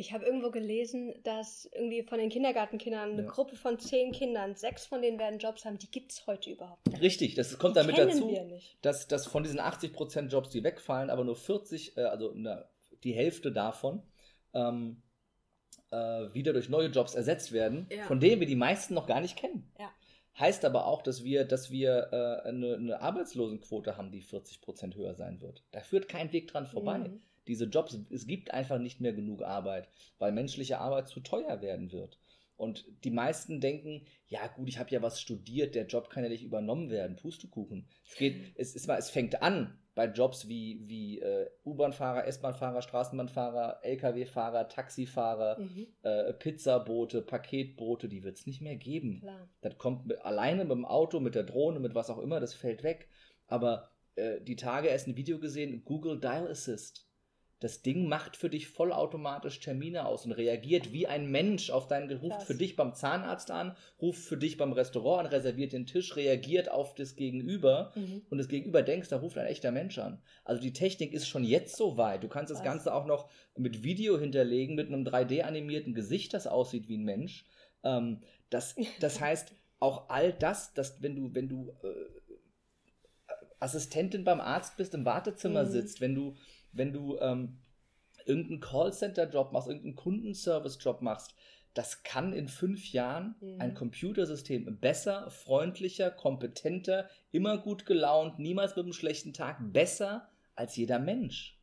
Ich 0.00 0.12
habe 0.12 0.24
irgendwo 0.24 0.52
gelesen, 0.52 1.12
dass 1.24 1.68
irgendwie 1.74 2.04
von 2.04 2.20
den 2.20 2.30
Kindergartenkindern 2.30 3.10
eine 3.10 3.22
ja. 3.22 3.28
Gruppe 3.28 3.56
von 3.56 3.80
zehn 3.80 4.12
Kindern, 4.12 4.54
sechs 4.54 4.86
von 4.86 5.02
denen 5.02 5.18
werden 5.18 5.40
Jobs 5.40 5.64
haben, 5.64 5.76
die 5.76 5.90
gibt 5.90 6.12
es 6.12 6.24
heute 6.28 6.50
überhaupt 6.50 6.86
nicht. 6.86 7.02
Richtig, 7.02 7.34
das 7.34 7.58
kommt 7.58 7.74
die 7.74 7.80
damit 7.80 7.98
dazu, 7.98 8.32
dass, 8.80 9.08
dass 9.08 9.26
von 9.26 9.42
diesen 9.42 9.58
80% 9.58 10.28
Jobs, 10.28 10.50
die 10.50 10.62
wegfallen, 10.62 11.10
aber 11.10 11.24
nur 11.24 11.34
40, 11.34 11.96
äh, 11.96 12.02
also 12.02 12.30
na, 12.32 12.64
die 13.02 13.12
Hälfte 13.12 13.50
davon, 13.50 14.04
ähm, 14.54 15.02
äh, 15.90 15.96
wieder 16.32 16.52
durch 16.52 16.68
neue 16.68 16.90
Jobs 16.90 17.16
ersetzt 17.16 17.50
werden, 17.50 17.88
ja. 17.90 18.04
von 18.04 18.20
denen 18.20 18.38
wir 18.38 18.46
die 18.46 18.54
meisten 18.54 18.94
noch 18.94 19.06
gar 19.06 19.20
nicht 19.20 19.36
kennen. 19.36 19.68
Ja. 19.80 19.92
Heißt 20.38 20.64
aber 20.64 20.86
auch, 20.86 21.02
dass 21.02 21.24
wir, 21.24 21.44
dass 21.44 21.72
wir 21.72 22.10
äh, 22.12 22.48
eine, 22.48 22.76
eine, 22.76 23.00
Arbeitslosenquote 23.00 23.96
haben, 23.96 24.12
die 24.12 24.22
40% 24.22 24.94
höher 24.94 25.16
sein 25.16 25.40
wird. 25.40 25.64
Da 25.72 25.80
führt 25.80 26.06
kein 26.06 26.32
Weg 26.32 26.46
dran 26.46 26.68
vorbei. 26.68 26.98
Mhm 26.98 27.20
diese 27.48 27.64
Jobs, 27.64 27.98
es 28.10 28.26
gibt 28.26 28.52
einfach 28.52 28.78
nicht 28.78 29.00
mehr 29.00 29.12
genug 29.12 29.42
Arbeit, 29.42 29.88
weil 30.18 30.32
menschliche 30.32 30.78
Arbeit 30.78 31.08
zu 31.08 31.20
teuer 31.20 31.60
werden 31.62 31.92
wird. 31.92 32.18
Und 32.58 32.84
die 33.04 33.12
meisten 33.12 33.60
denken, 33.60 34.04
ja 34.26 34.48
gut, 34.48 34.68
ich 34.68 34.80
habe 34.80 34.90
ja 34.90 35.00
was 35.00 35.20
studiert, 35.20 35.76
der 35.76 35.86
Job 35.86 36.10
kann 36.10 36.24
ja 36.24 36.28
nicht 36.28 36.42
übernommen 36.42 36.90
werden, 36.90 37.16
Pustekuchen. 37.16 37.88
Es 38.04 38.16
geht, 38.16 38.52
es 38.56 38.74
ist 38.74 38.88
mal, 38.88 38.98
es 38.98 39.10
fängt 39.10 39.42
an 39.42 39.78
bei 39.94 40.06
Jobs 40.06 40.48
wie, 40.48 40.82
wie 40.86 41.20
äh, 41.20 41.48
U-Bahn-Fahrer, 41.64 42.26
S-Bahn-Fahrer, 42.26 42.82
Straßenbahnfahrer, 42.82 43.80
Lkw-Fahrer, 43.82 44.68
Taxifahrer, 44.68 45.60
mhm. 45.60 45.86
äh, 46.02 46.32
Pizzabote, 46.32 47.22
Paketboote, 47.22 48.08
die 48.08 48.24
wird 48.24 48.38
es 48.38 48.46
nicht 48.46 48.60
mehr 48.60 48.76
geben. 48.76 49.20
Klar. 49.20 49.48
Das 49.60 49.78
kommt 49.78 50.06
mit, 50.06 50.20
alleine 50.22 50.64
mit 50.64 50.72
dem 50.72 50.84
Auto, 50.84 51.20
mit 51.20 51.36
der 51.36 51.44
Drohne, 51.44 51.78
mit 51.78 51.94
was 51.94 52.10
auch 52.10 52.18
immer, 52.18 52.40
das 52.40 52.54
fällt 52.54 52.82
weg. 52.82 53.08
Aber 53.46 53.90
äh, 54.16 54.40
die 54.40 54.56
Tage 54.56 54.88
erst 54.88 55.06
ein 55.06 55.16
Video 55.16 55.38
gesehen, 55.38 55.84
Google 55.84 56.20
Dial 56.20 56.48
Assist 56.48 57.07
das 57.60 57.82
Ding 57.82 58.08
macht 58.08 58.36
für 58.36 58.48
dich 58.48 58.68
vollautomatisch 58.68 59.58
Termine 59.58 60.06
aus 60.06 60.24
und 60.24 60.32
reagiert 60.32 60.92
wie 60.92 61.08
ein 61.08 61.30
Mensch 61.30 61.70
auf 61.70 61.88
deinen 61.88 62.08
ruft 62.18 62.42
für 62.42 62.54
dich 62.54 62.76
beim 62.76 62.94
Zahnarzt 62.94 63.50
an, 63.50 63.76
ruft 64.00 64.22
für 64.22 64.36
dich 64.36 64.56
beim 64.56 64.72
Restaurant 64.72 65.26
an, 65.26 65.32
reserviert 65.32 65.72
den 65.72 65.86
Tisch, 65.86 66.14
reagiert 66.14 66.70
auf 66.70 66.94
das 66.94 67.16
Gegenüber 67.16 67.92
mhm. 67.96 68.22
und 68.30 68.38
das 68.38 68.48
Gegenüber 68.48 68.82
denkst, 68.82 69.08
da 69.08 69.18
ruft 69.18 69.38
ein 69.38 69.46
echter 69.46 69.72
Mensch 69.72 69.98
an. 69.98 70.22
Also 70.44 70.62
die 70.62 70.72
Technik 70.72 71.12
ist 71.12 71.28
schon 71.28 71.42
jetzt 71.42 71.76
so 71.76 71.96
weit. 71.96 72.22
Du 72.22 72.28
kannst 72.28 72.50
das 72.50 72.58
Was? 72.58 72.64
Ganze 72.64 72.94
auch 72.94 73.06
noch 73.06 73.28
mit 73.56 73.82
Video 73.82 74.18
hinterlegen, 74.18 74.76
mit 74.76 74.86
einem 74.86 75.04
3D 75.04 75.42
animierten 75.42 75.94
Gesicht, 75.94 76.34
das 76.34 76.46
aussieht 76.46 76.88
wie 76.88 76.96
ein 76.96 77.04
Mensch. 77.04 77.44
Ähm, 77.82 78.22
das, 78.50 78.76
das 79.00 79.20
heißt, 79.20 79.52
auch 79.80 80.08
all 80.10 80.32
das, 80.32 80.74
dass 80.74 81.02
wenn 81.02 81.16
du, 81.16 81.34
wenn 81.34 81.48
du 81.48 81.72
äh, 81.82 82.28
Assistentin 83.60 84.24
beim 84.24 84.40
Arzt 84.40 84.76
bist, 84.76 84.94
im 84.94 85.04
Wartezimmer 85.04 85.64
mhm. 85.64 85.70
sitzt, 85.70 86.00
wenn 86.00 86.14
du 86.14 86.36
wenn 86.72 86.92
du 86.92 87.18
ähm, 87.20 87.58
irgendeinen 88.24 88.60
Callcenter-Job 88.60 89.52
machst, 89.52 89.68
irgendeinen 89.68 89.96
Kundenservice-Job 89.96 91.02
machst, 91.02 91.34
das 91.74 92.02
kann 92.02 92.32
in 92.32 92.48
fünf 92.48 92.92
Jahren 92.92 93.36
mhm. 93.40 93.60
ein 93.60 93.74
Computersystem 93.74 94.78
besser, 94.80 95.30
freundlicher, 95.30 96.10
kompetenter, 96.10 97.08
immer 97.30 97.58
gut 97.58 97.86
gelaunt, 97.86 98.38
niemals 98.38 98.74
mit 98.76 98.84
einem 98.84 98.92
schlechten 98.92 99.32
Tag, 99.32 99.58
besser 99.72 100.28
als 100.54 100.76
jeder 100.76 100.98
Mensch. 100.98 101.57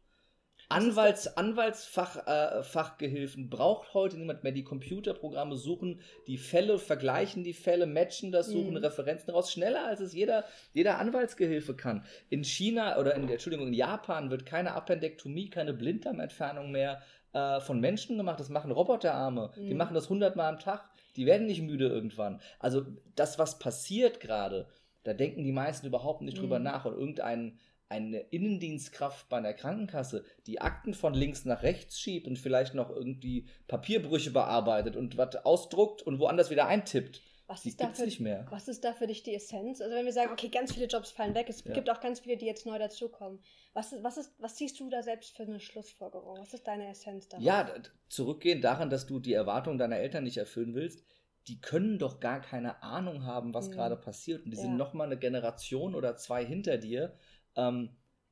Anwalts, 0.70 1.38
Anwaltsfachgehilfen 1.38 3.46
äh, 3.46 3.48
braucht 3.48 3.94
heute 3.94 4.18
niemand 4.18 4.44
mehr. 4.44 4.52
Die 4.52 4.64
Computerprogramme 4.64 5.56
suchen 5.56 6.02
die 6.28 6.38
Fälle, 6.38 6.80
vergleichen 6.80 7.44
die 7.44 7.54
Fälle, 7.54 7.86
matchen 7.86 8.32
das, 8.32 8.48
suchen 8.48 8.72
mhm. 8.72 8.78
Referenzen 8.78 9.32
raus, 9.32 9.52
schneller 9.52 9.86
als 9.86 10.00
es 10.00 10.14
jeder, 10.14 10.46
jeder 10.74 10.98
Anwaltsgehilfe 10.98 11.76
kann. 11.76 12.04
In 12.30 12.44
China 12.44 12.98
oder 12.98 13.16
in, 13.16 13.30
Entschuldigung, 13.30 13.68
in 13.68 13.74
Japan 13.74 14.30
wird 14.30 14.46
keine 14.46 14.74
Appendektomie, 14.74 15.50
keine 15.50 15.74
Blinddarmentfernung 15.74 16.72
mehr 16.72 17.02
äh, 17.34 17.60
von 17.60 17.80
Menschen 17.80 18.18
gemacht. 18.18 18.40
Das 18.40 18.50
machen 18.50 18.72
Roboterarme. 18.72 19.52
Mhm. 19.56 19.68
Die 19.68 19.76
machen 19.76 19.94
das 19.94 20.10
hundertmal 20.10 20.52
am 20.52 20.60
Tag. 20.60 20.90
Die 21.16 21.26
werden 21.26 21.48
nicht 21.48 21.62
müde 21.62 21.88
irgendwann. 21.88 22.42
Also 22.60 22.86
das, 23.16 23.38
was 23.38 23.60
passiert 23.60 24.20
gerade, 24.20 24.68
da 25.04 25.14
denken 25.14 25.44
die 25.44 25.52
meisten 25.52 25.86
überhaupt 25.86 26.22
nicht 26.22 26.38
mhm. 26.38 26.42
drüber 26.42 26.60
nach. 26.60 26.86
Und 26.86 26.98
irgendein 26.98 27.60
eine 27.90 28.20
Innendienstkraft 28.20 29.30
bei 29.30 29.38
einer 29.38 29.54
Krankenkasse, 29.54 30.24
die 30.48 30.62
Akten 30.62 30.94
von 30.94 31.14
links 31.14 31.46
nach 31.46 31.64
rechts 31.64 32.00
schiebt 32.00 32.28
und 32.28 32.40
vielleicht 32.40 32.74
noch 32.74 32.90
irgendwie 32.90 33.48
Papierbrüche 33.68 34.32
bearbeitet 34.32 34.96
und 34.96 35.18
was 35.18 35.36
ausdruckt 35.38 36.02
und 36.02 36.20
woanders 36.20 36.50
wieder 36.50 36.68
eintippt. 36.68 37.22
Was 37.48 37.64
ist, 37.64 37.80
da 37.80 37.90
für, 37.90 38.06
nicht 38.06 38.20
mehr. 38.20 38.48
was 38.50 38.68
ist 38.68 38.84
da 38.84 38.94
für 38.94 39.06
dich 39.06 39.22
die 39.22 39.36
Essenz? 39.36 39.80
Also 39.80 39.96
wenn 39.96 40.06
wir 40.06 40.14
sagen, 40.14 40.32
okay, 40.32 40.50
ganz 40.50 40.74
viele 40.74 40.88
Jobs 40.88 41.12
fallen 41.12 41.36
weg, 41.36 41.46
es 41.48 41.64
ja. 41.64 41.74
gibt 41.74 41.92
auch 41.92 42.00
ganz 42.00 42.22
viele, 42.22 42.38
die 42.38 42.48
jetzt 42.48 42.66
neu 42.66 42.80
dazukommen. 42.80 43.40
Was, 43.74 43.94
ist, 43.94 44.04
was, 44.04 44.18
ist, 44.18 44.34
was 44.40 44.58
siehst 44.58 44.80
du 44.80 44.90
da 44.90 45.04
selbst 45.04 45.36
für 45.36 45.44
eine 45.44 45.60
Schlussfolgerung? 45.60 46.40
Was 46.40 46.56
ist 46.56 46.66
deine 46.66 46.90
Essenz 46.90 47.28
da? 47.28 47.38
Ja, 47.38 47.72
zurückgehend 48.10 48.64
daran, 48.64 48.90
dass 48.90 49.06
du 49.06 49.20
die 49.20 49.34
Erwartungen 49.34 49.78
deiner 49.78 49.98
Eltern 49.98 50.24
nicht 50.24 50.38
erfüllen 50.38 50.74
willst, 50.74 51.06
die 51.48 51.62
können 51.62 52.00
doch 52.00 52.20
gar 52.20 52.42
keine 52.42 52.82
Ahnung 52.82 53.26
haben, 53.26 53.54
was 53.54 53.70
mhm. 53.70 53.74
gerade 53.74 53.96
passiert. 53.96 54.44
Und 54.44 54.52
die 54.52 54.58
ja. 54.58 54.64
sind 54.64 54.78
nochmal 54.78 55.06
eine 55.06 55.18
Generation 55.18 55.94
oder 55.94 56.16
zwei 56.18 56.44
hinter 56.44 56.80
dir 56.80 57.14
ähm, 57.56 57.90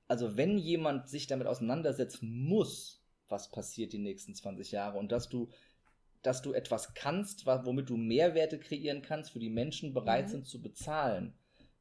also 0.08 0.38
wenn 0.38 0.58
jemand 0.58 1.10
sich 1.10 1.28
damit 1.28 1.48
auseinandersetzen 1.48 2.30
muss, 2.46 3.02
was 3.30 3.50
passiert 3.50 3.94
die 3.94 4.00
nächsten 4.00 4.36
20 4.36 4.72
Jahre 4.72 4.98
und 5.00 5.12
dass 5.12 5.30
du 5.30 5.50
dass 6.24 6.42
du 6.42 6.54
etwas 6.54 6.94
kannst, 6.94 7.46
womit 7.46 7.90
du 7.90 7.98
Mehrwerte 7.98 8.58
kreieren 8.58 9.02
kannst, 9.02 9.32
für 9.32 9.40
die 9.40 9.50
Menschen 9.50 9.94
bereit 9.94 10.28
mhm. 10.28 10.32
sind 10.32 10.48
zu 10.48 10.62
bezahlen, 10.62 11.34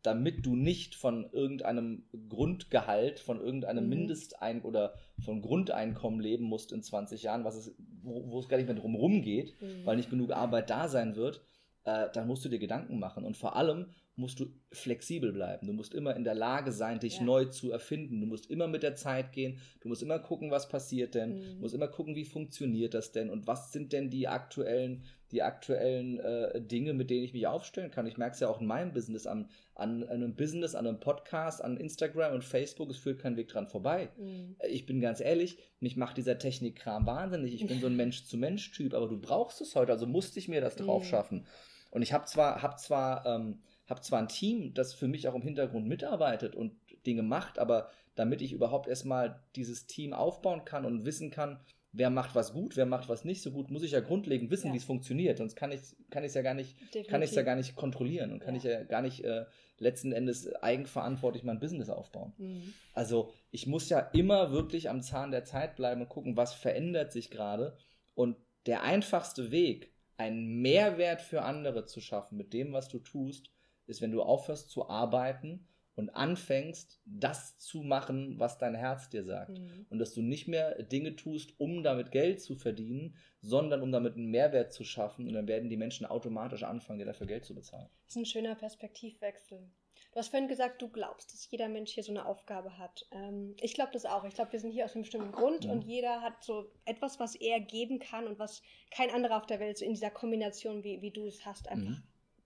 damit 0.02 0.44
du 0.44 0.56
nicht 0.56 0.96
von 0.96 1.30
irgendeinem 1.30 2.04
Grundgehalt, 2.28 3.20
von 3.20 3.40
irgendeinem 3.40 3.84
mhm. 3.84 3.90
Mindestein 3.90 4.62
oder 4.62 4.94
von 5.24 5.40
Grundeinkommen 5.42 6.20
leben 6.20 6.44
musst 6.44 6.72
in 6.72 6.82
20 6.82 7.22
Jahren, 7.22 7.44
was 7.44 7.54
es, 7.54 7.74
wo, 8.02 8.30
wo 8.30 8.40
es 8.40 8.48
gar 8.48 8.56
nicht 8.56 8.66
mehr 8.66 8.74
drum 8.74 9.22
geht, 9.22 9.54
mhm. 9.62 9.86
weil 9.86 9.96
nicht 9.96 10.10
genug 10.10 10.32
Arbeit 10.32 10.70
da 10.70 10.88
sein 10.88 11.14
wird, 11.14 11.40
äh, 11.84 12.08
dann 12.12 12.26
musst 12.26 12.44
du 12.44 12.48
dir 12.48 12.58
Gedanken 12.58 12.98
machen. 12.98 13.24
Und 13.24 13.36
vor 13.36 13.54
allem 13.54 13.90
musst 14.14 14.40
du 14.40 14.46
flexibel 14.70 15.32
bleiben. 15.32 15.66
Du 15.66 15.72
musst 15.72 15.94
immer 15.94 16.14
in 16.14 16.24
der 16.24 16.34
Lage 16.34 16.70
sein, 16.72 17.00
dich 17.00 17.18
ja. 17.18 17.22
neu 17.22 17.46
zu 17.46 17.72
erfinden. 17.72 18.20
Du 18.20 18.26
musst 18.26 18.50
immer 18.50 18.68
mit 18.68 18.82
der 18.82 18.94
Zeit 18.94 19.32
gehen. 19.32 19.58
Du 19.80 19.88
musst 19.88 20.02
immer 20.02 20.18
gucken, 20.18 20.50
was 20.50 20.68
passiert 20.68 21.14
denn. 21.14 21.38
Mhm. 21.38 21.54
Du 21.54 21.60
musst 21.60 21.74
immer 21.74 21.88
gucken, 21.88 22.14
wie 22.14 22.26
funktioniert 22.26 22.92
das 22.92 23.12
denn 23.12 23.30
und 23.30 23.46
was 23.46 23.72
sind 23.72 23.92
denn 23.92 24.10
die 24.10 24.28
aktuellen, 24.28 25.04
die 25.30 25.42
aktuellen 25.42 26.20
äh, 26.20 26.60
Dinge, 26.60 26.92
mit 26.92 27.08
denen 27.08 27.24
ich 27.24 27.32
mich 27.32 27.46
aufstellen 27.46 27.90
kann. 27.90 28.06
Ich 28.06 28.18
merke 28.18 28.34
es 28.34 28.40
ja 28.40 28.48
auch 28.48 28.60
in 28.60 28.66
meinem 28.66 28.92
Business, 28.92 29.26
an, 29.26 29.48
an, 29.74 30.04
einem 30.04 30.36
Business, 30.36 30.74
an 30.74 30.86
einem 30.86 31.00
Podcast, 31.00 31.64
an 31.64 31.78
Instagram 31.78 32.34
und 32.34 32.44
Facebook. 32.44 32.90
Es 32.90 32.98
führt 32.98 33.18
kein 33.18 33.38
Weg 33.38 33.48
dran 33.48 33.66
vorbei. 33.66 34.10
Mhm. 34.18 34.56
Ich 34.68 34.84
bin 34.84 35.00
ganz 35.00 35.20
ehrlich, 35.20 35.56
mich 35.80 35.96
macht 35.96 36.18
dieser 36.18 36.38
Technikkram 36.38 37.06
wahnsinnig. 37.06 37.54
Ich 37.54 37.66
bin 37.66 37.80
so 37.80 37.86
ein 37.86 37.96
Mensch-zu-Mensch-Typ, 37.96 38.92
aber 38.92 39.08
du 39.08 39.18
brauchst 39.18 39.62
es 39.62 39.74
heute, 39.74 39.92
also 39.92 40.06
musste 40.06 40.38
ich 40.38 40.48
mir 40.48 40.60
das 40.60 40.76
drauf 40.76 41.04
mhm. 41.04 41.08
schaffen. 41.08 41.46
Und 41.90 42.02
ich 42.02 42.12
habe 42.12 42.24
zwar, 42.26 42.62
hab 42.62 42.78
zwar 42.78 43.24
ähm, 43.26 43.62
habe 43.92 44.00
zwar 44.00 44.20
ein 44.20 44.28
Team, 44.28 44.72
das 44.72 44.94
für 44.94 45.06
mich 45.06 45.28
auch 45.28 45.34
im 45.34 45.42
Hintergrund 45.42 45.86
mitarbeitet 45.86 46.56
und 46.56 46.72
Dinge 47.06 47.22
macht, 47.22 47.58
aber 47.58 47.90
damit 48.14 48.40
ich 48.40 48.52
überhaupt 48.52 48.88
erstmal 48.88 49.42
dieses 49.54 49.86
Team 49.86 50.14
aufbauen 50.14 50.64
kann 50.64 50.86
und 50.86 51.04
wissen 51.04 51.30
kann, 51.30 51.60
wer 51.92 52.08
macht 52.08 52.34
was 52.34 52.54
gut, 52.54 52.76
wer 52.76 52.86
macht 52.86 53.10
was 53.10 53.26
nicht 53.26 53.42
so 53.42 53.50
gut, 53.50 53.70
muss 53.70 53.82
ich 53.82 53.92
ja 53.92 54.00
grundlegend 54.00 54.50
wissen, 54.50 54.68
ja. 54.68 54.72
wie 54.72 54.78
es 54.78 54.84
funktioniert. 54.84 55.36
Sonst 55.36 55.56
kann 55.56 55.72
ich 55.72 55.80
kann 56.08 56.24
ich 56.24 56.32
ja 56.32 56.40
gar 56.40 56.54
nicht 56.54 56.80
Definitiv. 56.80 57.06
kann 57.06 57.22
ich 57.22 57.32
ja 57.32 57.42
gar 57.42 57.56
nicht 57.56 57.76
kontrollieren 57.76 58.32
und 58.32 58.40
kann 58.40 58.54
ja. 58.54 58.58
ich 58.58 58.64
ja 58.64 58.82
gar 58.84 59.02
nicht 59.02 59.22
äh, 59.24 59.44
letzten 59.78 60.12
Endes 60.12 60.50
eigenverantwortlich 60.62 61.44
mein 61.44 61.60
Business 61.60 61.90
aufbauen. 61.90 62.32
Mhm. 62.38 62.72
Also 62.94 63.30
ich 63.50 63.66
muss 63.66 63.90
ja 63.90 63.98
immer 63.98 64.52
wirklich 64.52 64.88
am 64.88 65.02
Zahn 65.02 65.32
der 65.32 65.44
Zeit 65.44 65.76
bleiben 65.76 66.00
und 66.00 66.08
gucken, 66.08 66.36
was 66.36 66.54
verändert 66.54 67.12
sich 67.12 67.30
gerade. 67.30 67.76
Und 68.14 68.36
der 68.66 68.82
einfachste 68.82 69.50
Weg, 69.50 69.92
einen 70.16 70.62
Mehrwert 70.62 71.20
für 71.20 71.42
andere 71.42 71.84
zu 71.84 72.00
schaffen 72.00 72.36
mit 72.36 72.52
dem, 72.52 72.72
was 72.72 72.88
du 72.88 73.00
tust, 73.00 73.50
ist, 73.86 74.00
wenn 74.00 74.12
du 74.12 74.22
aufhörst 74.22 74.70
zu 74.70 74.88
arbeiten 74.88 75.66
und 75.94 76.10
anfängst, 76.10 77.00
das 77.04 77.58
zu 77.58 77.82
machen, 77.82 78.38
was 78.38 78.58
dein 78.58 78.74
Herz 78.74 79.10
dir 79.10 79.24
sagt. 79.24 79.58
Mhm. 79.58 79.86
Und 79.90 79.98
dass 79.98 80.14
du 80.14 80.22
nicht 80.22 80.48
mehr 80.48 80.82
Dinge 80.82 81.16
tust, 81.16 81.58
um 81.58 81.82
damit 81.82 82.12
Geld 82.12 82.40
zu 82.40 82.56
verdienen, 82.56 83.14
sondern 83.42 83.82
um 83.82 83.92
damit 83.92 84.16
einen 84.16 84.30
Mehrwert 84.30 84.72
zu 84.72 84.84
schaffen. 84.84 85.26
Und 85.26 85.34
dann 85.34 85.48
werden 85.48 85.68
die 85.68 85.76
Menschen 85.76 86.06
automatisch 86.06 86.62
anfangen, 86.62 86.98
dir 86.98 87.04
dafür 87.04 87.26
Geld 87.26 87.44
zu 87.44 87.54
bezahlen. 87.54 87.88
Das 88.06 88.16
ist 88.16 88.22
ein 88.22 88.26
schöner 88.26 88.54
Perspektivwechsel. 88.54 89.70
Du 90.12 90.18
hast 90.18 90.28
vorhin 90.28 90.48
gesagt, 90.48 90.82
du 90.82 90.88
glaubst, 90.88 91.32
dass 91.32 91.50
jeder 91.50 91.68
Mensch 91.70 91.92
hier 91.92 92.02
so 92.02 92.12
eine 92.12 92.26
Aufgabe 92.26 92.76
hat. 92.76 93.06
Ähm, 93.12 93.56
ich 93.60 93.72
glaube 93.72 93.92
das 93.92 94.04
auch. 94.04 94.24
Ich 94.24 94.34
glaube, 94.34 94.52
wir 94.52 94.60
sind 94.60 94.70
hier 94.70 94.84
aus 94.84 94.94
einem 94.94 95.02
bestimmten 95.02 95.32
Grund 95.32 95.64
mhm. 95.64 95.70
und 95.70 95.84
jeder 95.84 96.20
hat 96.20 96.42
so 96.44 96.70
etwas, 96.84 97.18
was 97.18 97.34
er 97.34 97.60
geben 97.60 97.98
kann 97.98 98.26
und 98.26 98.38
was 98.38 98.62
kein 98.90 99.10
anderer 99.10 99.38
auf 99.38 99.46
der 99.46 99.58
Welt 99.58 99.78
so 99.78 99.86
in 99.86 99.94
dieser 99.94 100.10
Kombination, 100.10 100.84
wie, 100.84 101.00
wie 101.00 101.12
du 101.12 101.26
es 101.26 101.46
hast, 101.46 101.66
einfach 101.68 101.98
mhm. 101.98 102.02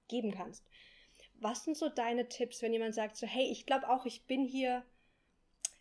geben 0.07 0.31
kannst. 0.31 0.64
Was 1.40 1.64
sind 1.64 1.77
so 1.77 1.88
deine 1.88 2.29
Tipps, 2.29 2.62
wenn 2.62 2.72
jemand 2.72 2.94
sagt, 2.94 3.16
so, 3.16 3.27
hey, 3.27 3.49
ich 3.51 3.66
glaube 3.66 3.88
auch, 3.88 4.07
ich 4.07 4.27
bin 4.27 4.44
hier, 4.44 4.83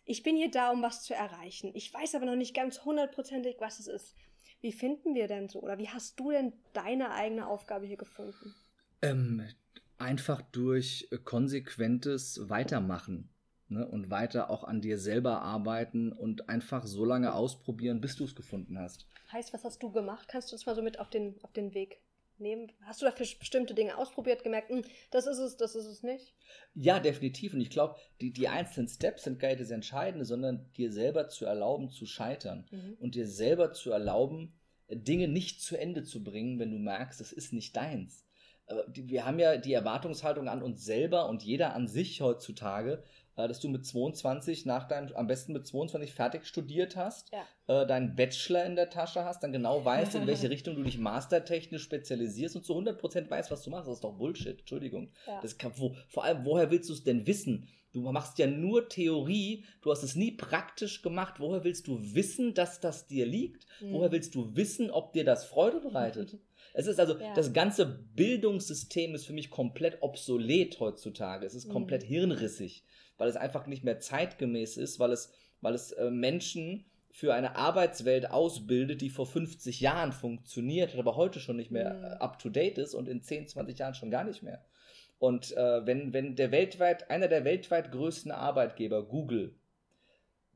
ich 0.04 0.22
bin 0.22 0.36
hier 0.36 0.50
da, 0.50 0.70
um 0.70 0.82
was 0.82 1.02
zu 1.02 1.14
erreichen. 1.14 1.70
Ich 1.74 1.92
weiß 1.92 2.14
aber 2.14 2.26
noch 2.26 2.36
nicht 2.36 2.54
ganz 2.54 2.84
hundertprozentig, 2.84 3.56
was 3.58 3.80
es 3.80 3.86
ist. 3.86 4.14
Wie 4.60 4.72
finden 4.72 5.14
wir 5.14 5.28
denn 5.28 5.48
so? 5.48 5.60
Oder 5.60 5.78
wie 5.78 5.88
hast 5.88 6.18
du 6.18 6.30
denn 6.30 6.52
deine 6.72 7.10
eigene 7.10 7.46
Aufgabe 7.46 7.86
hier 7.86 7.96
gefunden? 7.96 8.54
Ähm, 9.02 9.46
einfach 9.98 10.42
durch 10.42 11.08
konsequentes 11.24 12.48
Weitermachen 12.48 13.28
ne? 13.68 13.86
und 13.86 14.10
weiter 14.10 14.50
auch 14.50 14.64
an 14.64 14.80
dir 14.80 14.98
selber 14.98 15.42
arbeiten 15.42 16.12
und 16.12 16.48
einfach 16.48 16.86
so 16.86 17.04
lange 17.04 17.34
ausprobieren, 17.34 18.00
bis 18.00 18.16
du 18.16 18.24
es 18.24 18.34
gefunden 18.34 18.78
hast. 18.78 19.06
Heißt, 19.32 19.52
was 19.52 19.64
hast 19.64 19.82
du 19.82 19.90
gemacht? 19.90 20.28
Kannst 20.28 20.50
du 20.50 20.54
uns 20.54 20.66
mal 20.66 20.74
so 20.74 20.82
mit 20.82 20.98
auf 20.98 21.10
den, 21.10 21.36
auf 21.42 21.52
den 21.52 21.74
Weg 21.74 22.00
nehmen? 22.40 22.72
Hast 22.82 23.02
du 23.02 23.06
dafür 23.06 23.26
bestimmte 23.38 23.74
Dinge 23.74 23.96
ausprobiert, 23.96 24.42
gemerkt, 24.42 24.70
hm, 24.70 24.82
das 25.10 25.26
ist 25.26 25.38
es, 25.38 25.56
das 25.56 25.74
ist 25.74 25.86
es 25.86 26.02
nicht? 26.02 26.34
Ja, 26.74 27.00
definitiv. 27.00 27.54
Und 27.54 27.60
ich 27.60 27.70
glaube, 27.70 27.96
die, 28.20 28.32
die 28.32 28.48
einzelnen 28.48 28.88
Steps 28.88 29.24
sind 29.24 29.38
gar 29.38 29.48
nicht 29.48 29.60
das 29.60 29.70
Entscheidende, 29.70 30.24
sondern 30.24 30.70
dir 30.76 30.92
selber 30.92 31.28
zu 31.28 31.44
erlauben, 31.46 31.90
zu 31.90 32.06
scheitern. 32.06 32.66
Mhm. 32.70 32.96
Und 33.00 33.14
dir 33.14 33.26
selber 33.26 33.72
zu 33.72 33.90
erlauben, 33.90 34.54
Dinge 34.88 35.28
nicht 35.28 35.62
zu 35.62 35.76
Ende 35.76 36.04
zu 36.04 36.22
bringen, 36.22 36.58
wenn 36.58 36.70
du 36.70 36.78
merkst, 36.78 37.20
es 37.20 37.32
ist 37.32 37.52
nicht 37.52 37.76
deins. 37.76 38.24
Wir 38.88 39.24
haben 39.24 39.38
ja 39.38 39.56
die 39.56 39.72
Erwartungshaltung 39.72 40.48
an 40.48 40.62
uns 40.62 40.84
selber 40.84 41.28
und 41.28 41.42
jeder 41.44 41.74
an 41.74 41.86
sich 41.86 42.20
heutzutage, 42.20 42.94
äh, 42.94 43.02
dass 43.36 43.60
du 43.60 43.68
mit 43.68 43.84
22 43.84 44.64
nach 44.64 44.88
deinem, 44.88 45.14
am 45.14 45.26
besten 45.26 45.52
mit 45.52 45.66
22 45.66 46.12
fertig 46.12 46.46
studiert 46.46 46.96
hast, 46.96 47.30
ja. 47.32 47.82
äh, 47.82 47.86
deinen 47.86 48.16
Bachelor 48.16 48.64
in 48.64 48.76
der 48.76 48.88
Tasche 48.88 49.24
hast, 49.24 49.42
dann 49.42 49.52
genau 49.52 49.84
weißt, 49.84 50.14
in 50.14 50.26
welche 50.26 50.48
Richtung 50.50 50.74
du 50.74 50.82
dich 50.82 50.98
mastertechnisch 50.98 51.82
spezialisierst 51.82 52.56
und 52.56 52.64
zu 52.64 52.74
100% 52.74 53.28
weißt, 53.28 53.50
was 53.50 53.62
du 53.62 53.70
machst. 53.70 53.88
Das 53.88 53.96
ist 53.96 54.04
doch 54.04 54.16
Bullshit, 54.16 54.58
Entschuldigung. 54.60 55.12
Ja. 55.26 55.40
Das 55.42 55.58
kann, 55.58 55.72
wo, 55.76 55.94
vor 56.08 56.24
allem, 56.24 56.44
woher 56.44 56.70
willst 56.70 56.88
du 56.88 56.94
es 56.94 57.04
denn 57.04 57.26
wissen? 57.26 57.68
Du 57.92 58.00
machst 58.00 58.38
ja 58.38 58.46
nur 58.46 58.88
Theorie, 58.88 59.64
du 59.80 59.90
hast 59.90 60.02
es 60.02 60.16
nie 60.16 60.32
praktisch 60.32 61.00
gemacht. 61.00 61.36
Woher 61.38 61.64
willst 61.64 61.86
du 61.86 61.98
wissen, 62.14 62.52
dass 62.52 62.80
das 62.80 63.06
dir 63.06 63.24
liegt? 63.24 63.66
Mhm. 63.80 63.92
Woher 63.92 64.12
willst 64.12 64.34
du 64.34 64.54
wissen, 64.54 64.90
ob 64.90 65.12
dir 65.12 65.24
das 65.24 65.44
Freude 65.44 65.80
bereitet? 65.80 66.38
Es 66.78 66.86
ist 66.86 67.00
also, 67.00 67.18
ja. 67.18 67.32
das 67.32 67.54
ganze 67.54 67.86
Bildungssystem 67.86 69.14
ist 69.14 69.24
für 69.24 69.32
mich 69.32 69.48
komplett 69.48 70.02
obsolet 70.02 70.78
heutzutage. 70.78 71.46
Es 71.46 71.54
ist 71.54 71.70
komplett 71.70 72.02
mhm. 72.02 72.08
hirnrissig 72.08 72.84
weil 73.18 73.28
es 73.28 73.36
einfach 73.36 73.66
nicht 73.66 73.84
mehr 73.84 74.00
zeitgemäß 74.00 74.76
ist, 74.76 74.98
weil 74.98 75.12
es, 75.12 75.32
weil 75.60 75.74
es 75.74 75.92
äh, 75.92 76.10
Menschen 76.10 76.84
für 77.10 77.32
eine 77.32 77.56
Arbeitswelt 77.56 78.30
ausbildet, 78.30 79.00
die 79.00 79.08
vor 79.08 79.26
50 79.26 79.80
Jahren 79.80 80.12
funktioniert, 80.12 80.96
aber 80.96 81.16
heute 81.16 81.40
schon 81.40 81.56
nicht 81.56 81.70
mehr 81.70 81.94
mhm. 81.94 82.04
up 82.20 82.38
to 82.38 82.50
date 82.50 82.78
ist 82.78 82.94
und 82.94 83.08
in 83.08 83.22
10, 83.22 83.48
20 83.48 83.78
Jahren 83.78 83.94
schon 83.94 84.10
gar 84.10 84.24
nicht 84.24 84.42
mehr. 84.42 84.64
Und 85.18 85.56
äh, 85.56 85.86
wenn, 85.86 86.12
wenn 86.12 86.36
der 86.36 86.50
weltweit, 86.50 87.10
einer 87.10 87.28
der 87.28 87.44
weltweit 87.44 87.90
größten 87.90 88.32
Arbeitgeber, 88.32 89.02
Google, 89.02 89.54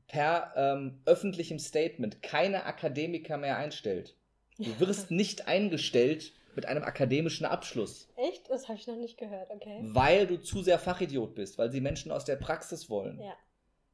per 0.07 0.53
ähm, 0.55 1.01
öffentlichem 1.05 1.57
Statement 1.57 2.21
keine 2.21 2.65
Akademiker 2.65 3.37
mehr 3.37 3.57
einstellt, 3.57 4.15
du 4.59 4.79
wirst 4.79 5.09
nicht 5.09 5.47
eingestellt 5.47 6.33
mit 6.55 6.65
einem 6.65 6.83
akademischen 6.83 7.45
Abschluss. 7.45 8.09
Echt? 8.15 8.49
Das 8.49 8.67
habe 8.67 8.77
ich 8.77 8.87
noch 8.87 8.97
nicht 8.97 9.17
gehört, 9.17 9.49
okay. 9.49 9.79
Weil 9.83 10.27
du 10.27 10.37
zu 10.37 10.61
sehr 10.61 10.79
Fachidiot 10.79 11.35
bist, 11.35 11.57
weil 11.57 11.71
sie 11.71 11.81
Menschen 11.81 12.11
aus 12.11 12.25
der 12.25 12.35
Praxis 12.35 12.89
wollen. 12.89 13.19
Ja. 13.19 13.33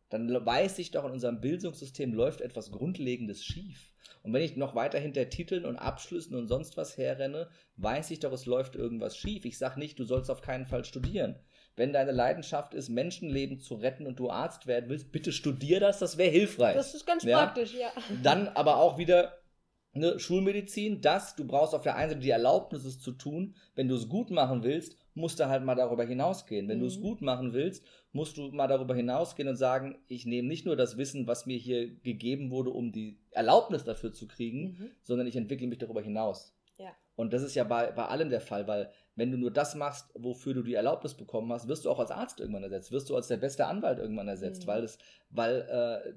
Dann 0.09 0.45
weiß 0.45 0.79
ich 0.79 0.91
doch, 0.91 1.05
in 1.05 1.11
unserem 1.11 1.41
Bildungssystem 1.41 2.13
läuft 2.13 2.41
etwas 2.41 2.71
Grundlegendes 2.71 3.43
schief. 3.43 3.91
Und 4.23 4.33
wenn 4.33 4.41
ich 4.41 4.55
noch 4.55 4.73
weiter 4.73 4.99
hinter 4.99 5.29
Titeln 5.29 5.65
und 5.65 5.77
Abschlüssen 5.77 6.35
und 6.35 6.47
sonst 6.47 6.77
was 6.77 6.97
herrenne, 6.97 7.49
weiß 7.75 8.11
ich 8.11 8.19
doch, 8.19 8.31
es 8.31 8.45
läuft 8.45 8.75
irgendwas 8.75 9.17
schief. 9.17 9.45
Ich 9.45 9.57
sage 9.57 9.79
nicht, 9.79 9.99
du 9.99 10.05
sollst 10.05 10.31
auf 10.31 10.41
keinen 10.41 10.65
Fall 10.65 10.85
studieren. 10.85 11.39
Wenn 11.75 11.93
deine 11.93 12.11
Leidenschaft 12.11 12.73
ist, 12.73 12.89
Menschenleben 12.89 13.59
zu 13.59 13.75
retten 13.75 14.07
und 14.07 14.17
du 14.17 14.29
Arzt 14.29 14.65
werden 14.65 14.89
willst, 14.89 15.11
bitte 15.11 15.31
studier 15.31 15.79
das, 15.79 15.99
das 15.99 16.17
wäre 16.17 16.31
hilfreich. 16.31 16.75
Das 16.75 16.95
ist 16.95 17.05
ganz 17.05 17.23
ja? 17.23 17.37
praktisch, 17.37 17.73
ja. 17.73 17.91
Dann 18.23 18.47
aber 18.47 18.77
auch 18.77 18.97
wieder 18.97 19.36
ne, 19.97 20.19
Schulmedizin, 20.19 21.01
das, 21.01 21.35
du 21.35 21.45
brauchst 21.45 21.73
auf 21.73 21.81
der 21.81 21.95
einen 21.95 22.11
Seite 22.11 22.21
die 22.21 22.29
Erlaubnis, 22.29 22.85
es 22.85 22.99
zu 22.99 23.11
tun. 23.11 23.55
Wenn 23.75 23.87
du 23.87 23.95
es 23.95 24.09
gut 24.09 24.31
machen 24.31 24.63
willst, 24.63 24.97
musst 25.13 25.39
du 25.39 25.47
halt 25.47 25.63
mal 25.63 25.75
darüber 25.75 26.05
hinausgehen. 26.05 26.67
Wenn 26.67 26.77
mhm. 26.77 26.81
du 26.81 26.87
es 26.87 26.97
mhm. 26.97 27.01
gut 27.01 27.21
machen 27.21 27.53
willst, 27.53 27.85
musst 28.11 28.37
du 28.37 28.49
mal 28.51 28.67
darüber 28.67 28.95
hinausgehen 28.95 29.49
und 29.49 29.55
sagen, 29.55 29.97
ich 30.07 30.25
nehme 30.25 30.47
nicht 30.47 30.65
nur 30.65 30.75
das 30.75 30.97
Wissen, 30.97 31.27
was 31.27 31.45
mir 31.45 31.57
hier 31.57 31.95
gegeben 32.01 32.51
wurde, 32.51 32.69
um 32.69 32.91
die 32.91 33.19
Erlaubnis 33.31 33.83
dafür 33.83 34.13
zu 34.13 34.27
kriegen, 34.27 34.77
mhm. 34.79 34.91
sondern 35.03 35.27
ich 35.27 35.35
entwickle 35.35 35.67
mich 35.67 35.79
darüber 35.79 36.01
hinaus. 36.01 36.55
Ja. 36.77 36.91
Und 37.15 37.33
das 37.33 37.41
ist 37.41 37.55
ja 37.55 37.63
bei, 37.63 37.91
bei 37.91 38.05
allen 38.05 38.29
der 38.29 38.41
Fall, 38.41 38.67
weil 38.67 38.91
wenn 39.15 39.31
du 39.31 39.37
nur 39.37 39.51
das 39.51 39.73
machst, 39.75 40.11
wofür 40.13 40.53
du 40.53 40.61
die 40.61 40.75
Erlaubnis 40.75 41.15
bekommen 41.15 41.51
hast, 41.51 41.67
wirst 41.67 41.85
du 41.85 41.89
auch 41.89 41.99
als 41.99 42.11
Arzt 42.11 42.39
irgendwann 42.39 42.63
ersetzt, 42.63 42.91
wirst 42.91 43.09
du 43.09 43.15
als 43.15 43.27
der 43.27 43.37
beste 43.37 43.65
Anwalt 43.65 43.97
irgendwann 43.97 44.27
ersetzt, 44.27 44.63
mhm. 44.63 44.67
weil, 44.67 44.81
das, 44.83 44.97
weil 45.29 45.61
äh, 45.61 46.13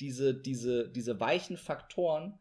diese, 0.00 0.34
diese, 0.34 0.88
diese 0.88 1.20
weichen 1.20 1.56
Faktoren 1.56 2.38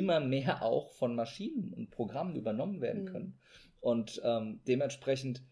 immer 0.00 0.18
mehr 0.18 0.62
auch 0.62 0.90
von 0.92 1.14
Maschinen 1.14 1.74
und 1.74 1.90
Programmen 1.90 2.34
übernommen 2.34 2.80
werden 2.80 3.02
mhm. 3.02 3.08
können. 3.08 3.38
Und 3.80 4.20
ähm, 4.24 4.60
dementsprechend 4.66 5.42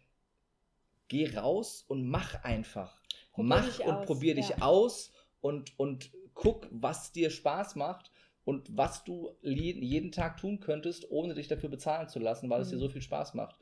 geh 1.08 1.36
raus 1.36 1.84
und 1.86 2.08
mach 2.08 2.42
einfach. 2.44 3.02
Probier 3.32 3.48
mach 3.48 3.78
und 3.80 3.94
aus. 3.94 4.06
probier 4.06 4.34
dich 4.34 4.48
ja. 4.48 4.62
aus 4.62 5.12
und, 5.42 5.78
und 5.78 6.10
guck, 6.32 6.66
was 6.70 7.12
dir 7.12 7.30
Spaß 7.30 7.76
macht 7.76 8.10
und 8.44 8.74
was 8.74 9.04
du 9.04 9.36
jeden 9.42 10.12
Tag 10.12 10.38
tun 10.38 10.60
könntest, 10.60 11.10
ohne 11.10 11.34
dich 11.34 11.48
dafür 11.48 11.68
bezahlen 11.68 12.08
zu 12.08 12.18
lassen, 12.18 12.48
weil 12.48 12.60
mhm. 12.60 12.62
es 12.62 12.70
dir 12.70 12.76
mhm. 12.76 12.80
so 12.80 12.88
viel 12.88 13.02
Spaß 13.02 13.34
macht. 13.34 13.58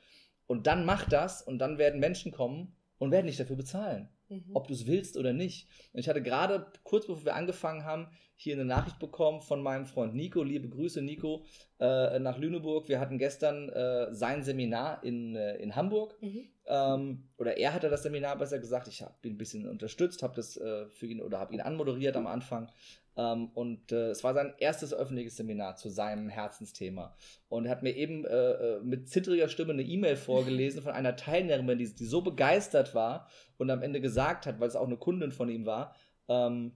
Und 0.46 0.68
dann 0.68 0.84
mach 0.84 1.08
das 1.08 1.42
und 1.42 1.58
dann 1.58 1.78
werden 1.78 1.98
Menschen 1.98 2.30
kommen 2.30 2.76
und 2.98 3.10
werden 3.10 3.26
dich 3.26 3.36
dafür 3.36 3.56
bezahlen. 3.56 4.08
Mhm. 4.28 4.50
ob 4.54 4.68
du 4.68 4.74
es 4.74 4.86
willst 4.86 5.16
oder 5.16 5.32
nicht. 5.32 5.68
Und 5.92 6.00
ich 6.00 6.08
hatte 6.08 6.22
gerade 6.22 6.66
kurz 6.82 7.06
bevor 7.06 7.24
wir 7.24 7.34
angefangen 7.34 7.84
haben, 7.84 8.08
hier 8.38 8.54
eine 8.54 8.66
Nachricht 8.66 8.98
bekommen 8.98 9.40
von 9.40 9.62
meinem 9.62 9.86
Freund 9.86 10.14
Nico. 10.14 10.42
Liebe 10.42 10.68
Grüße, 10.68 11.00
Nico, 11.00 11.44
äh, 11.80 12.18
nach 12.18 12.36
Lüneburg. 12.36 12.88
Wir 12.88 13.00
hatten 13.00 13.18
gestern 13.18 13.70
äh, 13.70 14.12
sein 14.12 14.42
Seminar 14.42 15.02
in, 15.02 15.34
äh, 15.34 15.56
in 15.56 15.74
Hamburg. 15.74 16.20
Mhm. 16.20 16.48
Ähm, 16.66 17.28
oder 17.38 17.56
er 17.56 17.72
hatte 17.72 17.88
das 17.88 18.02
Seminar 18.02 18.36
besser 18.36 18.58
gesagt. 18.58 18.88
Ich 18.88 19.00
habe 19.00 19.14
ihn 19.22 19.34
ein 19.34 19.38
bisschen 19.38 19.66
unterstützt, 19.66 20.22
habe 20.22 20.36
das 20.36 20.56
äh, 20.58 20.86
für 20.88 21.06
ihn 21.06 21.22
oder 21.22 21.38
habe 21.38 21.54
ihn 21.54 21.62
anmoderiert 21.62 22.16
am 22.16 22.26
Anfang. 22.26 22.70
Ähm, 23.16 23.50
und 23.54 23.92
äh, 23.92 24.10
es 24.10 24.22
war 24.24 24.34
sein 24.34 24.54
erstes 24.58 24.92
öffentliches 24.92 25.36
Seminar 25.36 25.76
zu 25.76 25.88
seinem 25.88 26.28
Herzensthema. 26.28 27.16
Und 27.48 27.64
er 27.64 27.70
hat 27.70 27.82
mir 27.82 27.96
eben 27.96 28.24
äh, 28.24 28.50
äh 28.52 28.80
mit 28.80 29.08
zittriger 29.08 29.48
Stimme 29.48 29.72
eine 29.72 29.82
E-Mail 29.82 30.16
vorgelesen 30.16 30.82
von 30.82 30.92
einer 30.92 31.16
Teilnehmerin, 31.16 31.78
die, 31.78 31.94
die, 31.94 32.04
so 32.04 32.20
begeistert 32.20 32.94
war 32.94 33.28
und 33.56 33.70
am 33.70 33.82
Ende 33.82 34.00
gesagt 34.00 34.46
hat, 34.46 34.60
weil 34.60 34.68
es 34.68 34.76
auch 34.76 34.86
eine 34.86 34.98
Kundin 34.98 35.32
von 35.32 35.48
ihm 35.48 35.64
war, 35.64 35.94
ähm, 36.28 36.72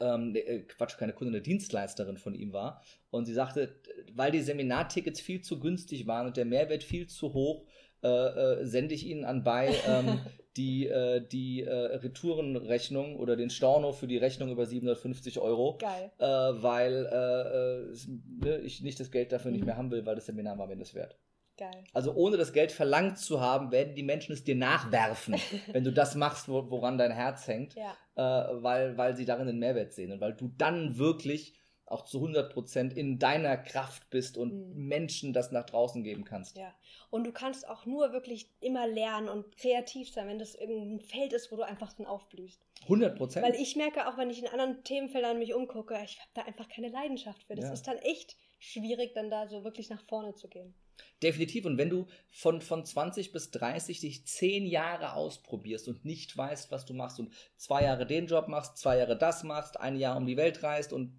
ähm, 0.00 0.34
äh, 0.34 0.60
Quatsch, 0.60 0.96
keine 0.96 1.12
Kundin, 1.12 1.34
eine 1.34 1.42
Dienstleisterin 1.42 2.16
von 2.16 2.34
ihm 2.34 2.52
war. 2.52 2.82
Und 3.10 3.26
sie 3.26 3.34
sagte, 3.34 3.80
weil 4.14 4.30
die 4.30 4.40
Seminartickets 4.40 5.20
viel 5.20 5.42
zu 5.42 5.60
günstig 5.60 6.06
waren 6.06 6.26
und 6.26 6.36
der 6.36 6.44
Mehrwert 6.44 6.84
viel 6.84 7.06
zu 7.06 7.34
hoch, 7.34 7.66
äh, 8.02 8.08
äh, 8.08 8.64
sende 8.64 8.94
ich 8.94 9.06
Ihnen 9.06 9.24
anbei 9.24 9.74
ähm, 9.86 10.20
die, 10.58 10.86
äh, 10.86 11.20
die 11.26 11.62
äh, 11.62 11.72
Retourenrechnung 11.72 13.16
oder 13.16 13.36
den 13.36 13.48
Storno 13.48 13.92
für 13.92 14.08
die 14.08 14.18
Rechnung 14.18 14.50
über 14.50 14.66
750 14.66 15.38
Euro. 15.38 15.78
Geil. 15.78 16.10
Äh, 16.18 16.26
weil 16.26 17.06
äh, 17.06 18.44
ne, 18.44 18.58
ich 18.58 18.82
nicht 18.82 18.98
das 18.98 19.10
Geld 19.10 19.32
dafür 19.32 19.50
mhm. 19.50 19.56
nicht 19.56 19.66
mehr 19.66 19.76
haben 19.76 19.90
will, 19.90 20.04
weil 20.04 20.16
das 20.16 20.26
Seminar 20.26 20.58
war 20.58 20.66
mir 20.66 20.76
das 20.76 20.94
wert. 20.94 21.16
Geil. 21.56 21.84
Also 21.92 22.12
ohne 22.14 22.36
das 22.36 22.52
Geld 22.52 22.70
verlangt 22.70 23.18
zu 23.18 23.40
haben, 23.40 23.72
werden 23.72 23.94
die 23.94 24.02
Menschen 24.02 24.32
es 24.32 24.44
dir 24.44 24.54
nachwerfen, 24.54 25.36
wenn 25.72 25.84
du 25.84 25.92
das 25.92 26.14
machst, 26.14 26.48
wo, 26.48 26.70
woran 26.70 26.98
dein 26.98 27.10
Herz 27.10 27.46
hängt, 27.48 27.74
ja. 27.74 27.96
äh, 28.16 28.62
weil, 28.62 28.96
weil 28.96 29.16
sie 29.16 29.24
darin 29.24 29.46
den 29.46 29.58
Mehrwert 29.58 29.92
sehen 29.92 30.12
und 30.12 30.20
weil 30.20 30.34
du 30.34 30.52
dann 30.56 30.98
wirklich 30.98 31.54
auch 31.90 32.04
zu 32.04 32.22
100% 32.24 32.92
in 32.92 33.18
deiner 33.18 33.56
Kraft 33.56 34.10
bist 34.10 34.36
und 34.36 34.74
mhm. 34.74 34.88
Menschen 34.88 35.32
das 35.32 35.52
nach 35.52 35.64
draußen 35.64 36.04
geben 36.04 36.24
kannst. 36.24 36.56
Ja, 36.56 36.74
und 37.10 37.24
du 37.24 37.32
kannst 37.32 37.68
auch 37.68 37.86
nur 37.86 38.12
wirklich 38.12 38.50
immer 38.60 38.86
lernen 38.86 39.28
und 39.28 39.56
kreativ 39.56 40.10
sein, 40.10 40.28
wenn 40.28 40.38
das 40.38 40.54
irgendein 40.54 41.00
Feld 41.00 41.32
ist, 41.32 41.50
wo 41.50 41.56
du 41.56 41.62
einfach 41.62 41.92
drin 41.92 42.06
aufblühst. 42.06 42.60
100%. 42.86 43.42
Weil 43.42 43.54
ich 43.54 43.76
merke 43.76 44.08
auch, 44.08 44.18
wenn 44.18 44.30
ich 44.30 44.42
in 44.42 44.48
anderen 44.48 44.84
Themenfeldern 44.84 45.38
mich 45.38 45.54
umgucke, 45.54 45.98
ich 46.04 46.18
habe 46.20 46.30
da 46.34 46.42
einfach 46.42 46.68
keine 46.68 46.88
Leidenschaft 46.88 47.42
für. 47.44 47.54
Das 47.54 47.66
ja. 47.66 47.72
ist 47.72 47.88
dann 47.88 47.98
echt 47.98 48.36
schwierig, 48.58 49.14
dann 49.14 49.30
da 49.30 49.46
so 49.46 49.64
wirklich 49.64 49.90
nach 49.90 50.02
vorne 50.02 50.34
zu 50.34 50.48
gehen. 50.48 50.74
Definitiv. 51.22 51.64
Und 51.64 51.78
wenn 51.78 51.90
du 51.90 52.06
von, 52.28 52.60
von 52.60 52.84
20 52.84 53.32
bis 53.32 53.50
30 53.50 54.00
dich 54.00 54.26
10 54.26 54.66
Jahre 54.66 55.14
ausprobierst 55.14 55.88
und 55.88 56.04
nicht 56.04 56.36
weißt, 56.36 56.70
was 56.70 56.86
du 56.86 56.94
machst 56.94 57.18
und 57.18 57.32
zwei 57.56 57.84
Jahre 57.84 58.06
den 58.06 58.26
Job 58.26 58.48
machst, 58.48 58.78
zwei 58.78 58.98
Jahre 58.98 59.16
das 59.16 59.42
machst, 59.42 59.80
ein 59.80 59.96
Jahr 59.96 60.16
um 60.16 60.26
die 60.26 60.36
Welt 60.36 60.62
reist 60.62 60.92
und 60.92 61.18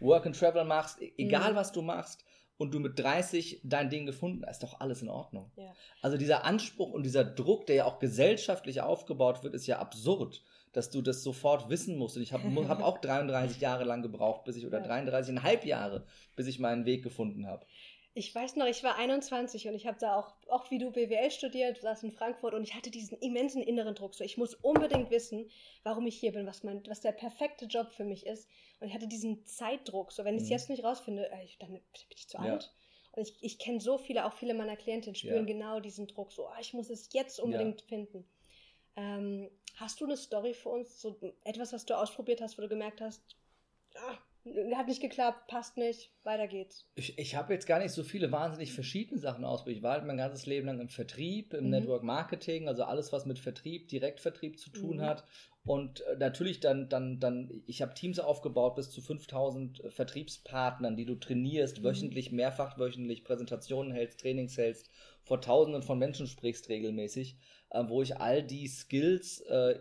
Work 0.00 0.26
and 0.26 0.38
Travel 0.38 0.64
machst, 0.64 1.00
e-, 1.00 1.12
egal 1.16 1.52
mhm. 1.52 1.56
was 1.56 1.72
du 1.72 1.82
machst, 1.82 2.24
und 2.56 2.72
du 2.72 2.78
mit 2.78 2.98
30 2.98 3.60
dein 3.64 3.90
Ding 3.90 4.06
gefunden 4.06 4.44
hast, 4.46 4.56
ist 4.56 4.62
doch 4.62 4.80
alles 4.80 5.02
in 5.02 5.08
Ordnung. 5.08 5.50
Ja. 5.56 5.74
Also 6.02 6.16
dieser 6.16 6.44
Anspruch 6.44 6.90
und 6.92 7.02
dieser 7.02 7.24
Druck, 7.24 7.66
der 7.66 7.76
ja 7.76 7.84
auch 7.84 7.98
gesellschaftlich 7.98 8.80
aufgebaut 8.80 9.42
wird, 9.42 9.54
ist 9.54 9.66
ja 9.66 9.78
absurd, 9.80 10.42
dass 10.72 10.90
du 10.90 11.02
das 11.02 11.22
sofort 11.22 11.68
wissen 11.68 11.96
musst. 11.98 12.16
Und 12.16 12.22
ich 12.22 12.32
habe 12.32 12.68
hab 12.68 12.80
auch 12.82 12.98
33 12.98 13.60
Jahre 13.60 13.84
lang 13.84 14.02
gebraucht, 14.02 14.44
bis 14.44 14.56
ich, 14.56 14.66
oder 14.66 14.80
ja. 14.80 14.86
33,5 14.86 15.66
Jahre, 15.66 16.06
bis 16.36 16.46
ich 16.46 16.58
meinen 16.58 16.84
Weg 16.84 17.02
gefunden 17.02 17.46
habe. 17.46 17.66
Ich 18.16 18.32
weiß 18.32 18.54
noch, 18.54 18.66
ich 18.66 18.84
war 18.84 18.96
21 18.96 19.66
und 19.66 19.74
ich 19.74 19.88
habe 19.88 19.98
da 19.98 20.14
auch, 20.14 20.32
auch 20.48 20.70
wie 20.70 20.78
du 20.78 20.92
BWL 20.92 21.32
studiert, 21.32 21.80
saß 21.80 22.04
in 22.04 22.12
Frankfurt 22.12 22.54
und 22.54 22.62
ich 22.62 22.74
hatte 22.74 22.90
diesen 22.90 23.18
immensen 23.18 23.60
inneren 23.60 23.96
Druck. 23.96 24.14
So, 24.14 24.22
ich 24.22 24.38
muss 24.38 24.54
unbedingt 24.54 25.10
wissen, 25.10 25.50
warum 25.82 26.06
ich 26.06 26.16
hier 26.16 26.30
bin, 26.30 26.46
was, 26.46 26.62
mein, 26.62 26.82
was 26.86 27.00
der 27.00 27.10
perfekte 27.10 27.64
Job 27.64 27.90
für 27.90 28.04
mich 28.04 28.24
ist. 28.24 28.48
Und 28.78 28.86
ich 28.86 28.94
hatte 28.94 29.08
diesen 29.08 29.44
Zeitdruck. 29.46 30.12
So, 30.12 30.24
wenn 30.24 30.36
ich 30.36 30.42
es 30.42 30.48
mhm. 30.48 30.52
jetzt 30.52 30.70
nicht 30.70 30.84
rausfinde, 30.84 31.28
äh, 31.28 31.48
dann 31.58 31.72
bin 31.72 31.82
ich 32.10 32.28
zu 32.28 32.38
alt. 32.38 32.62
Ja. 32.62 32.70
Und 33.16 33.28
ich, 33.28 33.36
ich 33.40 33.58
kenne 33.58 33.80
so 33.80 33.98
viele, 33.98 34.26
auch 34.26 34.32
viele 34.32 34.54
meiner 34.54 34.76
Klientinnen 34.76 35.16
spüren 35.16 35.46
ja. 35.46 35.52
genau 35.52 35.80
diesen 35.80 36.06
Druck. 36.06 36.32
So, 36.32 36.46
oh, 36.46 36.60
ich 36.60 36.72
muss 36.72 36.90
es 36.90 37.08
jetzt 37.12 37.40
unbedingt 37.40 37.80
ja. 37.80 37.86
finden. 37.88 38.28
Ähm, 38.96 39.50
hast 39.76 40.00
du 40.00 40.04
eine 40.04 40.16
Story 40.16 40.54
für 40.54 40.68
uns? 40.68 41.00
So 41.00 41.16
etwas, 41.42 41.72
was 41.72 41.84
du 41.84 41.98
ausprobiert 41.98 42.40
hast, 42.40 42.58
wo 42.58 42.62
du 42.62 42.68
gemerkt 42.68 43.00
hast, 43.00 43.22
ah, 43.30 43.43
hat 44.74 44.88
nicht 44.88 45.00
geklappt, 45.00 45.46
passt 45.48 45.78
nicht, 45.78 46.10
weiter 46.22 46.46
geht's. 46.46 46.86
Ich, 46.96 47.18
ich 47.18 47.34
habe 47.34 47.54
jetzt 47.54 47.66
gar 47.66 47.78
nicht 47.78 47.92
so 47.92 48.02
viele 48.02 48.30
wahnsinnig 48.30 48.72
verschiedene 48.72 49.18
Sachen 49.18 49.44
ausprobiert. 49.44 49.78
Ich 49.78 49.82
war 49.82 49.92
halt 49.92 50.04
mein 50.04 50.18
ganzes 50.18 50.44
Leben 50.44 50.66
lang 50.66 50.80
im 50.80 50.88
Vertrieb, 50.88 51.54
im 51.54 51.64
mhm. 51.64 51.70
Network 51.70 52.02
Marketing, 52.02 52.68
also 52.68 52.84
alles, 52.84 53.12
was 53.12 53.24
mit 53.24 53.38
Vertrieb, 53.38 53.88
Direktvertrieb 53.88 54.58
zu 54.58 54.70
tun 54.70 54.98
mhm. 54.98 55.02
hat. 55.02 55.24
Und 55.64 56.02
äh, 56.02 56.16
natürlich 56.18 56.60
dann, 56.60 56.90
dann, 56.90 57.20
dann, 57.20 57.62
ich 57.66 57.80
habe 57.80 57.94
Teams 57.94 58.18
aufgebaut 58.18 58.76
bis 58.76 58.90
zu 58.90 59.00
5000 59.00 59.82
äh, 59.82 59.90
Vertriebspartnern, 59.90 60.94
die 60.94 61.06
du 61.06 61.14
trainierst, 61.14 61.80
mhm. 61.80 61.84
wöchentlich, 61.84 62.32
mehrfach 62.32 62.78
wöchentlich 62.78 63.24
Präsentationen 63.24 63.92
hältst, 63.92 64.20
Trainings 64.20 64.58
hältst, 64.58 64.90
vor 65.22 65.40
Tausenden 65.40 65.82
von 65.82 65.98
Menschen 65.98 66.26
sprichst 66.26 66.68
regelmäßig, 66.68 67.38
äh, 67.70 67.82
wo 67.88 68.02
ich 68.02 68.18
all 68.18 68.42
die 68.42 68.68
Skills 68.68 69.40
äh, 69.40 69.76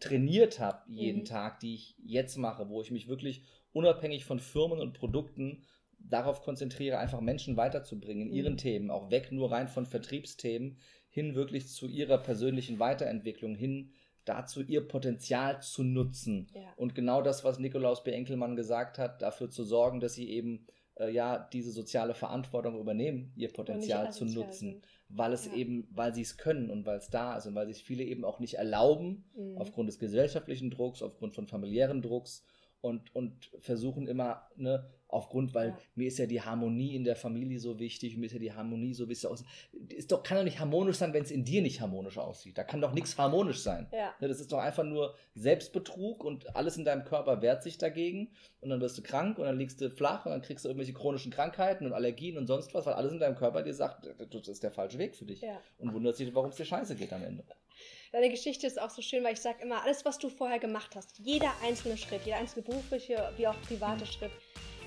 trainiert 0.00 0.58
habe 0.58 0.82
jeden 0.88 1.20
mhm. 1.20 1.26
Tag, 1.26 1.60
die 1.60 1.74
ich 1.74 1.94
jetzt 2.04 2.36
mache, 2.36 2.68
wo 2.68 2.82
ich 2.82 2.90
mich 2.90 3.06
wirklich 3.06 3.44
unabhängig 3.78 4.24
von 4.24 4.40
Firmen 4.40 4.80
und 4.80 4.92
Produkten 4.92 5.62
darauf 5.98 6.42
konzentriere, 6.42 6.98
einfach 6.98 7.20
Menschen 7.20 7.56
weiterzubringen 7.56 8.28
in 8.28 8.34
ihren 8.34 8.52
mhm. 8.54 8.58
Themen, 8.58 8.90
auch 8.90 9.10
weg 9.10 9.30
nur 9.30 9.52
rein 9.52 9.68
von 9.68 9.86
Vertriebsthemen, 9.86 10.78
hin 11.08 11.34
wirklich 11.34 11.68
zu 11.68 11.86
ihrer 11.86 12.18
persönlichen 12.18 12.78
Weiterentwicklung, 12.80 13.54
hin 13.54 13.92
dazu, 14.24 14.62
ihr 14.62 14.86
Potenzial 14.86 15.62
zu 15.62 15.84
nutzen. 15.84 16.48
Ja. 16.54 16.72
Und 16.76 16.94
genau 16.94 17.22
das, 17.22 17.44
was 17.44 17.58
Nikolaus 17.58 18.02
B. 18.02 18.10
Enkelmann 18.10 18.56
gesagt 18.56 18.98
hat, 18.98 19.22
dafür 19.22 19.48
zu 19.48 19.64
sorgen, 19.64 20.00
dass 20.00 20.14
sie 20.14 20.28
eben 20.28 20.66
äh, 20.96 21.10
ja 21.10 21.48
diese 21.52 21.70
soziale 21.70 22.14
Verantwortung 22.14 22.78
übernehmen, 22.78 23.32
ihr 23.36 23.52
Potenzial 23.52 24.12
zu 24.12 24.24
nutzen. 24.24 24.72
Sind. 24.72 24.86
Weil 25.08 25.32
es 25.32 25.46
ja. 25.46 25.54
eben, 25.54 25.88
weil 25.90 26.14
sie 26.14 26.22
es 26.22 26.36
können 26.36 26.70
und 26.70 26.84
weil 26.84 26.98
es 26.98 27.10
da 27.10 27.36
ist 27.36 27.46
und 27.46 27.54
weil 27.54 27.68
sich 27.68 27.82
viele 27.82 28.04
eben 28.04 28.24
auch 28.24 28.40
nicht 28.40 28.54
erlauben, 28.54 29.24
mhm. 29.34 29.56
aufgrund 29.56 29.88
des 29.88 29.98
gesellschaftlichen 29.98 30.70
Drucks, 30.70 31.00
aufgrund 31.00 31.34
von 31.34 31.46
familiären 31.46 32.02
Drucks 32.02 32.44
und, 32.80 33.14
und 33.14 33.50
versuchen 33.60 34.06
immer, 34.06 34.48
ne, 34.56 34.88
aufgrund, 35.08 35.54
weil 35.54 35.70
ja. 35.70 35.78
mir 35.94 36.08
ist 36.08 36.18
ja 36.18 36.26
die 36.26 36.42
Harmonie 36.42 36.94
in 36.94 37.02
der 37.02 37.16
Familie 37.16 37.58
so 37.58 37.78
wichtig, 37.78 38.16
mir 38.16 38.26
ist 38.26 38.32
ja 38.32 38.38
die 38.38 38.52
Harmonie 38.52 38.92
so 38.92 39.08
wichtig. 39.08 39.30
Ist 39.88 40.12
doch, 40.12 40.22
kann 40.22 40.36
doch 40.36 40.44
nicht 40.44 40.60
harmonisch 40.60 40.96
sein, 40.96 41.14
wenn 41.14 41.22
es 41.22 41.30
in 41.30 41.44
dir 41.44 41.62
nicht 41.62 41.80
harmonisch 41.80 42.18
aussieht. 42.18 42.58
Da 42.58 42.64
kann 42.64 42.80
doch 42.80 42.92
nichts 42.92 43.16
harmonisch 43.16 43.62
sein. 43.62 43.88
Ja. 43.90 44.14
Ne, 44.20 44.28
das 44.28 44.38
ist 44.38 44.52
doch 44.52 44.58
einfach 44.58 44.84
nur 44.84 45.14
Selbstbetrug 45.34 46.22
und 46.22 46.54
alles 46.54 46.76
in 46.76 46.84
deinem 46.84 47.04
Körper 47.04 47.40
wehrt 47.40 47.62
sich 47.62 47.78
dagegen 47.78 48.30
und 48.60 48.68
dann 48.68 48.80
wirst 48.80 48.98
du 48.98 49.02
krank 49.02 49.38
und 49.38 49.46
dann 49.46 49.58
liegst 49.58 49.80
du 49.80 49.90
flach 49.90 50.26
und 50.26 50.32
dann 50.32 50.42
kriegst 50.42 50.64
du 50.64 50.68
irgendwelche 50.68 50.92
chronischen 50.92 51.32
Krankheiten 51.32 51.86
und 51.86 51.94
Allergien 51.94 52.36
und 52.36 52.46
sonst 52.46 52.74
was, 52.74 52.84
weil 52.84 52.94
alles 52.94 53.12
in 53.12 53.20
deinem 53.20 53.36
Körper 53.36 53.62
dir 53.62 53.74
sagt, 53.74 54.06
das 54.30 54.48
ist 54.48 54.62
der 54.62 54.70
falsche 54.70 54.98
Weg 54.98 55.16
für 55.16 55.24
dich. 55.24 55.40
Ja. 55.40 55.58
Und 55.78 55.94
wundert 55.94 56.16
sich, 56.16 56.34
warum 56.34 56.50
es 56.50 56.56
dir 56.56 56.66
scheiße 56.66 56.96
geht 56.96 57.12
am 57.12 57.24
Ende. 57.24 57.44
Deine 58.12 58.30
Geschichte 58.30 58.66
ist 58.66 58.80
auch 58.80 58.90
so 58.90 59.02
schön, 59.02 59.22
weil 59.22 59.34
ich 59.34 59.40
sage 59.40 59.62
immer, 59.62 59.82
alles, 59.82 60.04
was 60.04 60.18
du 60.18 60.30
vorher 60.30 60.58
gemacht 60.58 60.96
hast, 60.96 61.18
jeder 61.18 61.52
einzelne 61.62 61.98
Schritt, 61.98 62.22
jeder 62.24 62.38
einzelne 62.38 62.64
berufliche 62.64 63.32
wie 63.36 63.46
auch 63.46 63.60
private 63.62 64.04
mhm. 64.04 64.10
Schritt, 64.10 64.32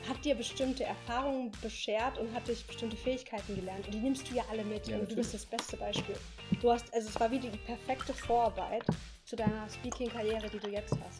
hat 0.09 0.25
dir 0.25 0.33
bestimmte 0.33 0.83
Erfahrungen 0.83 1.51
beschert 1.61 2.17
und 2.17 2.33
hat 2.33 2.47
dich 2.47 2.65
bestimmte 2.65 2.97
Fähigkeiten 2.97 3.55
gelernt. 3.55 3.85
Und 3.85 3.93
die 3.93 3.99
nimmst 3.99 4.29
du 4.29 4.35
ja 4.35 4.43
alle 4.49 4.63
mit. 4.63 4.87
Ja, 4.87 4.97
und 4.97 5.11
du 5.11 5.15
bist 5.15 5.33
das 5.33 5.45
beste 5.45 5.77
Beispiel. 5.77 6.15
Du 6.59 6.71
hast, 6.71 6.91
also 6.93 7.09
es 7.09 7.19
war 7.19 7.29
wie 7.29 7.39
die 7.39 7.49
perfekte 7.49 8.13
Vorarbeit 8.13 8.83
zu 9.25 9.35
deiner 9.35 9.69
Speaking-Karriere, 9.69 10.49
die 10.49 10.59
du 10.59 10.69
jetzt 10.69 10.93
hast. 10.93 11.01